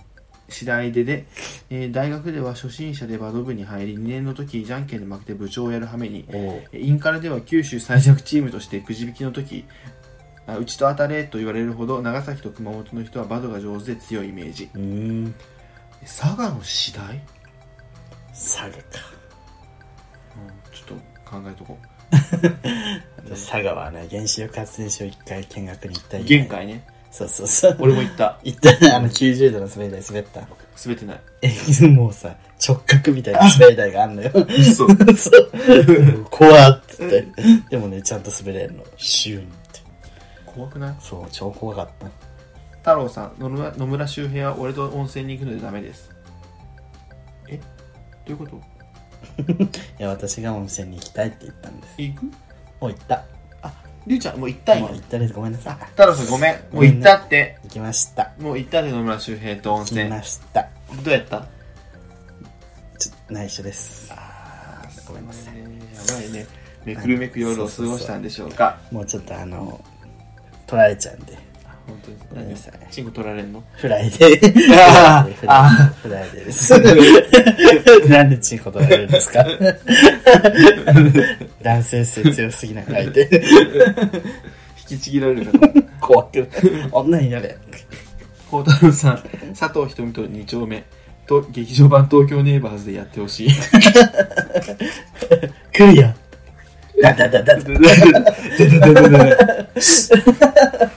[0.49, 1.25] 次第でで、
[1.69, 6.25] えー大学では初心者でバド部に入り2年の時じゃんけんで負けて部長をやる羽目に
[6.73, 9.65] インカレでは九州最弱チームとしてくじ引きの時
[10.47, 14.69] あうちと当たれと言われるほど長崎と熊本の人はバドが上手で強いイメージ。
[16.05, 17.21] 佐賀の次第、うん、
[18.31, 19.17] 佐賀か。
[20.71, 21.77] ちょっと考えとこ
[23.29, 27.77] 佐賀はね、原子力発電所一回見学に行ったうり限界ねそうそうそう。
[27.79, 30.41] 俺も行った行ったあの90度の滑り台滑った。
[30.41, 32.35] 滑ってないえ、もうさ、
[32.65, 34.31] 直角みたいな滑り台があんのよ。
[34.59, 36.25] 嘘そう。
[36.29, 37.25] 怖っつって。
[37.69, 38.83] でもね、ちゃんと滑れるの。
[38.97, 39.79] シューンって。
[40.45, 40.95] 怖くない？
[40.99, 42.07] そう、超怖かった。
[42.79, 46.09] 太郎さん野村野村周平は俺と温泉に行くのでダメです
[47.49, 47.57] え？
[47.57, 47.63] ど
[48.27, 48.61] ういうこと？
[49.51, 51.95] いや、私が温泉に行きたいって言ったんです。
[51.97, 52.23] 行く？
[52.25, 52.31] も
[52.81, 53.25] う行った。
[54.07, 55.33] ありゅうちゃんもう行ったもう行ったです。
[55.33, 55.85] ごめんなさい。
[55.85, 58.31] 太郎さんごめんもう行ったって行きました。
[58.39, 60.67] もう行ったで野村周平と温行き泉ました。
[61.03, 61.45] どうやった？
[62.97, 64.13] ちょっと内緒です。
[64.15, 66.47] あーごめんなさいやばいね
[66.85, 69.83] めくるめく夜を過ごしたんでしょうかもうちょっとあの、
[70.65, 71.37] 取られちゃうんで。
[71.87, 73.63] 本当にごめんなさいチンコ取られんの？
[73.73, 74.39] フライで。
[74.79, 76.73] あーフライ フライでです。
[78.09, 79.45] なんでチンコ取られるんですか？
[81.63, 83.29] 男性性強すぎなフライで。
[84.89, 86.47] 引きちぎられるかと怖くない。
[86.91, 87.57] 女になれ。
[88.49, 89.21] 孝太郎さん
[89.57, 90.83] 佐藤瞳と2丁目
[91.27, 93.49] と劇場版東京ネイバーズでやってほしい
[95.73, 96.13] 来るよ。
[97.01, 97.61] だだだだだ。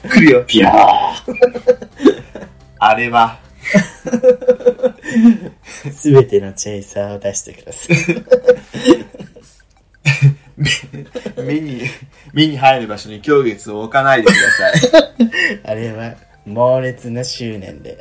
[0.08, 0.76] 来るよピャー。
[2.78, 3.38] あれは
[5.92, 7.96] すべてのチェイサーを出してください。
[11.42, 11.82] 目に
[12.32, 14.72] 目に入る場所に狂月を置かないでください
[15.64, 16.14] あれは
[16.46, 17.98] 猛烈な執念で、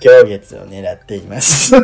[0.00, 1.74] 狂月を狙っています。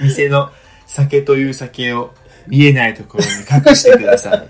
[0.00, 0.50] 店の
[0.90, 2.12] 酒という酒を
[2.48, 3.30] 見えないところに
[3.68, 4.48] 隠してください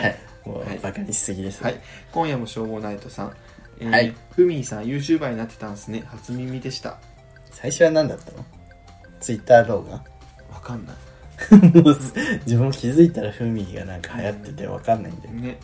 [0.00, 0.48] はい。
[0.48, 1.62] もうバカにしすぎです。
[1.62, 1.78] はい。
[2.12, 3.36] 今夜も消防ナイトさん。
[3.80, 4.14] えーはい。
[4.30, 6.04] ふみーさん YouTuber になってたんすね。
[6.06, 6.98] 初耳でした。
[7.50, 8.44] 最初は何だったの？
[9.20, 9.92] ツイッター動画？
[10.50, 10.96] わかんない。
[11.82, 12.14] もうす
[12.46, 15.34] 自分も気づいたらフミがなんか流行っててわかんないんだよ。
[15.34, 15.58] ね。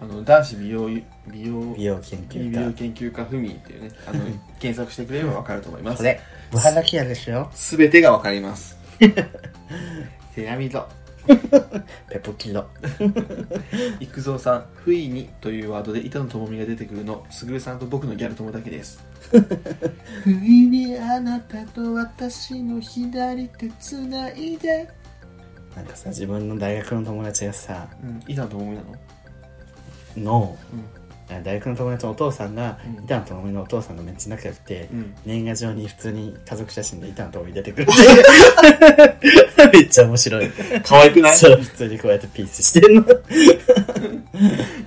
[0.00, 0.90] あの、男子美容、
[1.28, 2.72] 美容、美容研美容究家。
[2.74, 4.24] 研究家ふみーっていうね、あの、
[4.60, 5.98] 検索してくれればわかると思います。
[5.98, 6.20] これ、
[6.50, 7.50] ブハラキアでしょ？
[7.54, 8.76] すべてがわかります。
[10.34, 10.86] テラミド。
[12.08, 12.66] ペポキロ。
[13.98, 19.04] 育三さん、不意にというワードで板野友美が出てくるの、すぐるさんと僕のギャル友だけです。
[20.22, 24.88] 不意にあなたと私の左手つないで。
[25.74, 30.22] なんかさ、自分の大学の友達がさ、うん、板野友美なの？
[30.24, 30.95] の、うん
[31.28, 35.14] 大学の友達のお父さんが、うん板野友美のお父さんがめっちゃ仲良くて、うん。
[35.24, 37.88] 年賀状に普通に家族写真で板野友美出てくる。
[39.72, 40.50] めっちゃ面白い。
[40.84, 41.36] 可愛くない？
[41.36, 43.04] そう、普通にこうやってピースしてんの。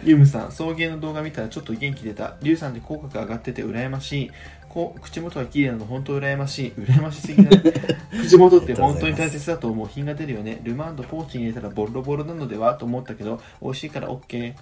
[0.04, 2.36] ユムさん、送迎の動画見たらちょっと元気出た。
[2.42, 4.32] リュウさんで口角上がってて羨ましい。
[4.70, 6.74] こう口元が綺麗なの本当羨ましい。
[6.78, 7.62] 羨ましすぎない？
[8.24, 9.88] 口元って本当に大切だと思う。
[9.92, 10.60] 品が出るよね。
[10.64, 12.76] ルマンドポーチに入れたらボロボロなのでは？
[12.76, 14.54] と思ったけど、美味しいから OK。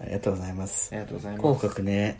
[0.00, 0.96] ありがとうございますあ。
[0.96, 1.68] りがとうござい広ます。
[1.68, 2.18] 告ね、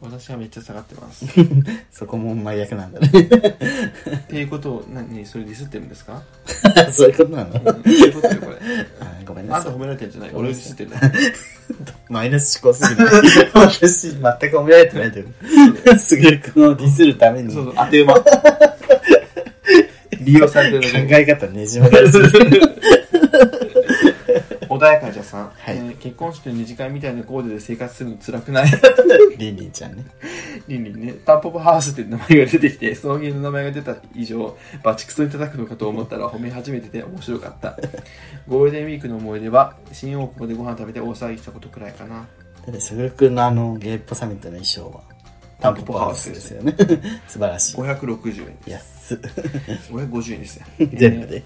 [0.00, 1.24] 私はめっちゃ下がってます。
[1.24, 1.28] っ
[1.90, 3.08] そこも真逆なんだね。
[4.28, 6.22] ていうことを、何、それディスってるんですか？
[6.92, 7.50] そういうことなの？
[7.52, 8.56] うんそういうことよ、これ？
[9.00, 9.80] あごめんなさいあんた褒。
[9.80, 10.30] められてるんじゃない？
[10.34, 10.96] 俺をディスってるの？
[12.10, 13.12] マイナス思考すぎない？
[13.54, 14.22] 私、全く
[14.56, 15.28] 褒められてないと思
[15.94, 15.98] う。
[15.98, 18.14] すぐるくんをディスるために、考そうそう、当て馬。
[20.20, 21.14] 利用されてるだけ。
[21.22, 22.60] え方ねじ曲がりすぎる。
[24.86, 28.70] 穏やかじゃさん、はいえー結婚式の二次会みたいなコーデで生活するの辛くない？
[29.38, 30.04] リンリンちゃんね。
[30.68, 37.78] リンリンね、タンポポハウスって名前が出てきて、送迎の名前が出た以上、バチクソに叩くのかと思ったら褒め始めてて面白かった。
[38.48, 42.16] ゴールデンウィークの思い出は、新大久保でご飯食べて大騒ぎしたことくらいかな。
[42.16, 42.24] だ
[42.68, 45.02] って、すぐるくんのあの、ゲイポサミットの衣装は、
[45.60, 46.74] タンポポハウスですよね。
[47.28, 47.76] 素晴らしい。
[47.76, 49.18] 560円で安っ。
[49.18, 49.92] す。
[49.92, 50.66] 550円ですよ。
[50.78, 51.42] 全部えーで。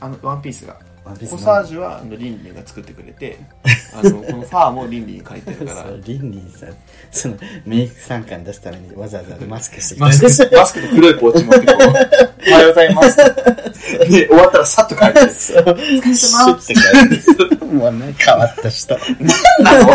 [0.00, 0.78] あの、ワンピースが。
[1.04, 3.38] コサージュはあのリンリンが作ってくれて、
[3.92, 5.82] あの、このファーもリンリン書いてるから。
[5.82, 6.68] そ、うリンリンさん、
[7.10, 7.36] その、
[7.66, 11.78] メイク参加に出すためにわざわざマスクしてきたマスク、マスクと黒いポーチ持ってこう、
[12.50, 13.16] おはようございます。
[13.16, 15.30] で、終わったらさっと帰って、そう。
[15.30, 17.64] シュッて書いて。
[17.64, 18.96] もうね、変わった人。
[18.96, 19.92] なの？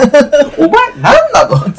[0.57, 1.73] お前、なんなの？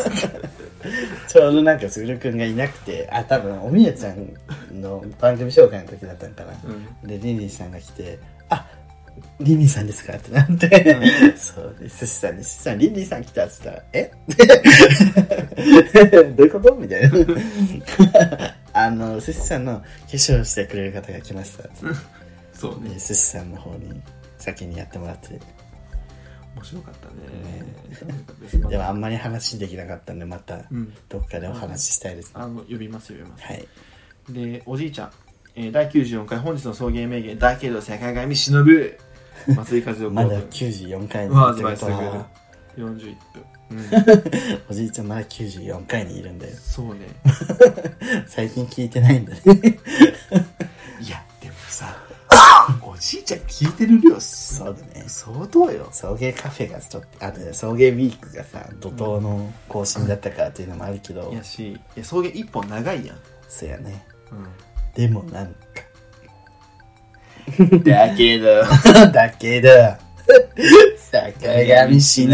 [1.28, 4.32] ちょうどなんかすぐるくんがいなくてあ多分おみやちゃん
[4.80, 6.52] の番組紹介の時だったんかな、
[7.02, 7.08] うん。
[7.08, 8.18] でリンリンさんが来て
[8.48, 8.66] 「あ
[9.40, 14.10] リンリンさんですか?」ってなって、そうで寿司さんに「寿司さんリンリンさん来た」っつったら「え？
[16.36, 17.10] どういうこと?」みたいな。
[18.74, 21.64] あの寿司さんの化粧してくれる方が来ました
[22.52, 22.90] そうね。
[22.90, 24.00] で寿司さんの方に
[24.38, 25.30] 先にやってもらって。
[26.56, 28.68] 面白かったね。
[28.70, 30.92] でもあんまり話できなかったんでまたうん。
[31.08, 33.44] どっかでお話ししたいですね、あの呼びます呼びます。
[33.44, 33.66] はい。
[34.30, 35.10] でおじいちゃん、
[35.56, 38.64] えー第94回本日の送迎名言大慶道坂上忍
[39.54, 42.26] 松井和夫まだ公94回にまあってことは。
[42.76, 43.80] 41分、うん、
[44.70, 46.56] おじいちゃんまだ94回にいるんだよ。
[46.56, 47.00] そうね。
[48.26, 49.40] 最近聞いてないんだね。
[51.00, 51.96] いやでもさ
[52.82, 55.04] おじいちゃん聞いてる量そうだね。
[55.06, 55.88] 相当よ。
[55.92, 63.18] 送迎カフェがちょっとあとね送迎ウィークがさ怒涛の更新だったからっていうのもあるけど、いやしいや送迎一本長いやん、
[63.48, 64.04] そうやね。
[64.30, 64.34] う
[64.98, 65.54] でもなん、
[67.84, 68.62] だけど。
[69.12, 69.68] だけど。
[71.10, 72.28] 坂上忍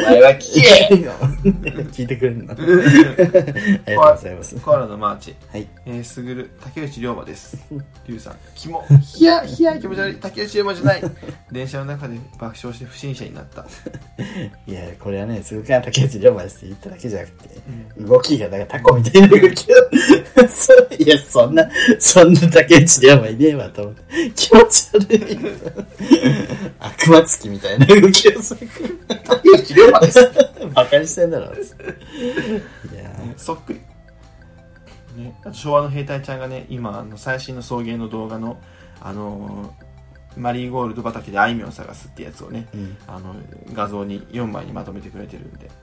[0.00, 0.94] お前は聞け。
[1.92, 2.52] 聞いてくれるの。
[2.52, 4.56] ありがとうございます。
[4.56, 5.34] コアラのマーチ。
[5.50, 5.66] はい。
[5.86, 7.58] えー、すぐる竹内涼真です。
[8.06, 8.84] リュウさん、キモ。
[9.02, 10.14] ひや、ひや、気持ち悪い。
[10.16, 11.02] 竹内涼真じゃない。
[11.52, 13.66] 電車の中で爆笑して不審者になった。
[14.66, 17.48] いやこれはね鈴鹿竹内涼真ですって言っただけじゃなくて、
[17.98, 19.76] 動きがだからタコみたいな動きを。
[20.48, 24.02] そういやそんなそんな竹内涼真いねえわと思って。
[24.34, 25.38] 気持ち悪い。
[26.78, 28.68] 悪魔つきみたいな動きをする。
[29.24, 30.30] 竹内涼真です。
[30.74, 31.58] バカにしてんだろい
[32.96, 33.80] やそっくり。
[35.16, 38.60] ね、昭和の兵隊ちゃんがね、今、あの最新の送迎の動画の、
[39.00, 39.90] あのー
[40.36, 43.34] マリーゴールド畑であいみょん探すってやつをね、うんあの
[43.72, 45.76] 画像に4枚にまとめてくれてるんで、はい、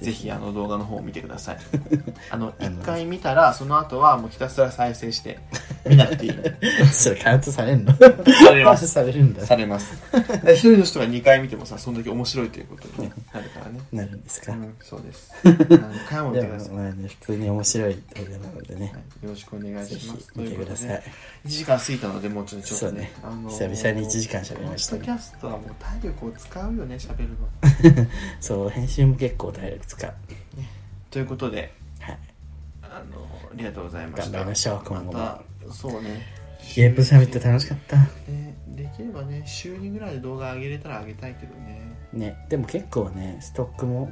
[0.00, 1.58] ぜひあの動画の方を見てください。
[2.30, 5.38] あのあの1回見たらその後はもうひたすら再生して
[5.86, 6.32] 見なくていい。
[6.92, 7.94] それカウントされんの？
[7.94, 8.88] されます。
[8.88, 9.44] されるんだ。
[9.44, 9.92] されます。
[10.52, 13.80] 一人の人が2回見てもさそんだけ面白いということに、ね、なるからね。
[13.92, 15.32] なるんですか、うんそうです。
[15.44, 15.58] 何
[16.08, 20.32] 回も見でてください、もまあね普通に面白い動画なのでね、はい、よろしくお願いします。
[20.36, 21.12] 見てくださいということで
[21.46, 23.32] 1時間過ぎたのでもうちょっとちょっとねそうね。
[23.32, 25.00] あのー久々に1時間喋りましたね。
[25.00, 28.06] ポッドキャストはもう体力を使うよね喋るの。
[28.40, 30.14] そう編集も結構体力使う。
[31.10, 32.18] ということではい。
[32.82, 34.30] あのありがとうございました。
[34.30, 35.12] 頑張りましょう今後も。
[35.12, 36.26] またそうね。
[36.76, 37.96] ゲームサミット楽しかった。
[38.30, 41.96] ねできればね週2ぐらいで動画上げれたら上げたいけどね。
[42.12, 44.10] ねでも結構ねストックも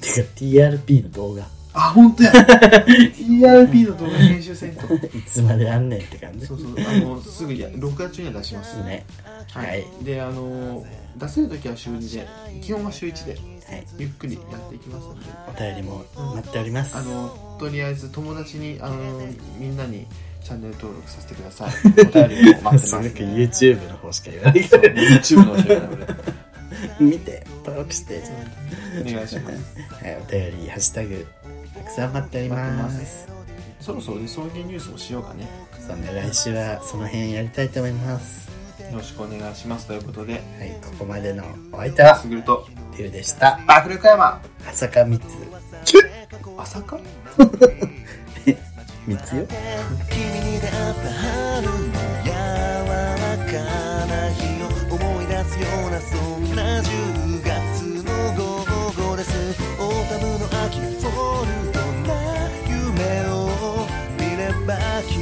[0.00, 2.32] てか TRP の動画あ本当や。
[2.84, 6.46] TRP の動画編集せんといつまであんねんって感じ。
[6.46, 8.76] そうそうあのすぐや6月中には出します。
[8.82, 9.06] ね。
[9.52, 9.86] ははい。
[10.00, 10.84] い、であの
[11.16, 13.36] 出せる時は週2で基本は週1で
[13.72, 15.20] はい、ゆっくりやっていきますので。
[15.48, 16.04] お便りも
[16.34, 18.96] 待っております、あのとりあえず友達にあの
[19.58, 20.06] みんなに
[20.42, 21.70] チャンネル登録させてください。
[21.86, 22.96] お便りも待ってます。
[22.96, 26.14] YouTube の方しか言わない YouTube の教えなので
[27.00, 28.22] 見て登録して。
[29.00, 30.04] お願いします。
[30.04, 31.26] はい、お便りハッシュタグ
[31.82, 33.28] たくさん待っております。
[33.80, 35.48] そろそろね送迎ニュースもしようかね。
[35.84, 38.50] そんな来週はその辺やりたいと思います。
[38.80, 40.34] よろしくお願いしますということで。
[40.34, 40.42] はい
[40.80, 42.66] ここまでのお相手はすぐると
[42.96, 43.58] リュウでした。
[43.66, 45.24] 爆力山朝香三つ。
[46.56, 46.98] 朝か
[49.06, 49.46] 三つよ。
[50.08, 50.94] 君に出会っ
[51.36, 51.41] た
[64.64, 65.21] 見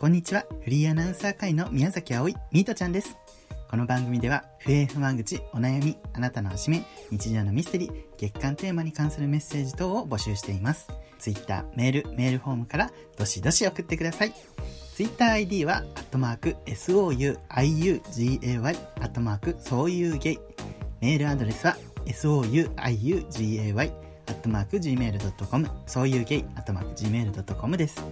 [0.00, 0.46] こんにちは。
[0.64, 3.18] フリーアナウンサー会の宮崎葵、ミートちゃんです。
[3.70, 10.88] この番組では、不平不満口、お悩み、あなたのおしめ、日常のミステリー、月間テーマに関するメッセージ等を募集しています。
[11.18, 14.32] ツイッター、メール、メールフォームから、どしどし送ってください。
[14.94, 20.38] ツイッター ID は、アットマーク、souiugay、アットマーク、そういうゲイ。
[21.02, 21.76] メールアドレスは、
[22.06, 28.02] souiugay、アットマーク、gmail.com、そういうゲイ、アットマーク、gmail.com です。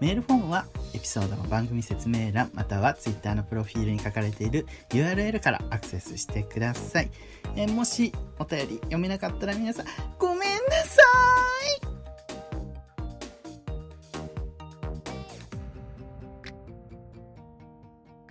[0.00, 7.10] メールフォームはエピソードの番組説明欄または Twitter のプロフィールに書かれている URL からアクセスしてください。
[7.56, 9.86] えもしお便り読めなかったら皆さん
[10.18, 10.46] ごめんな
[10.84, 11.02] さ
[11.84, 11.99] い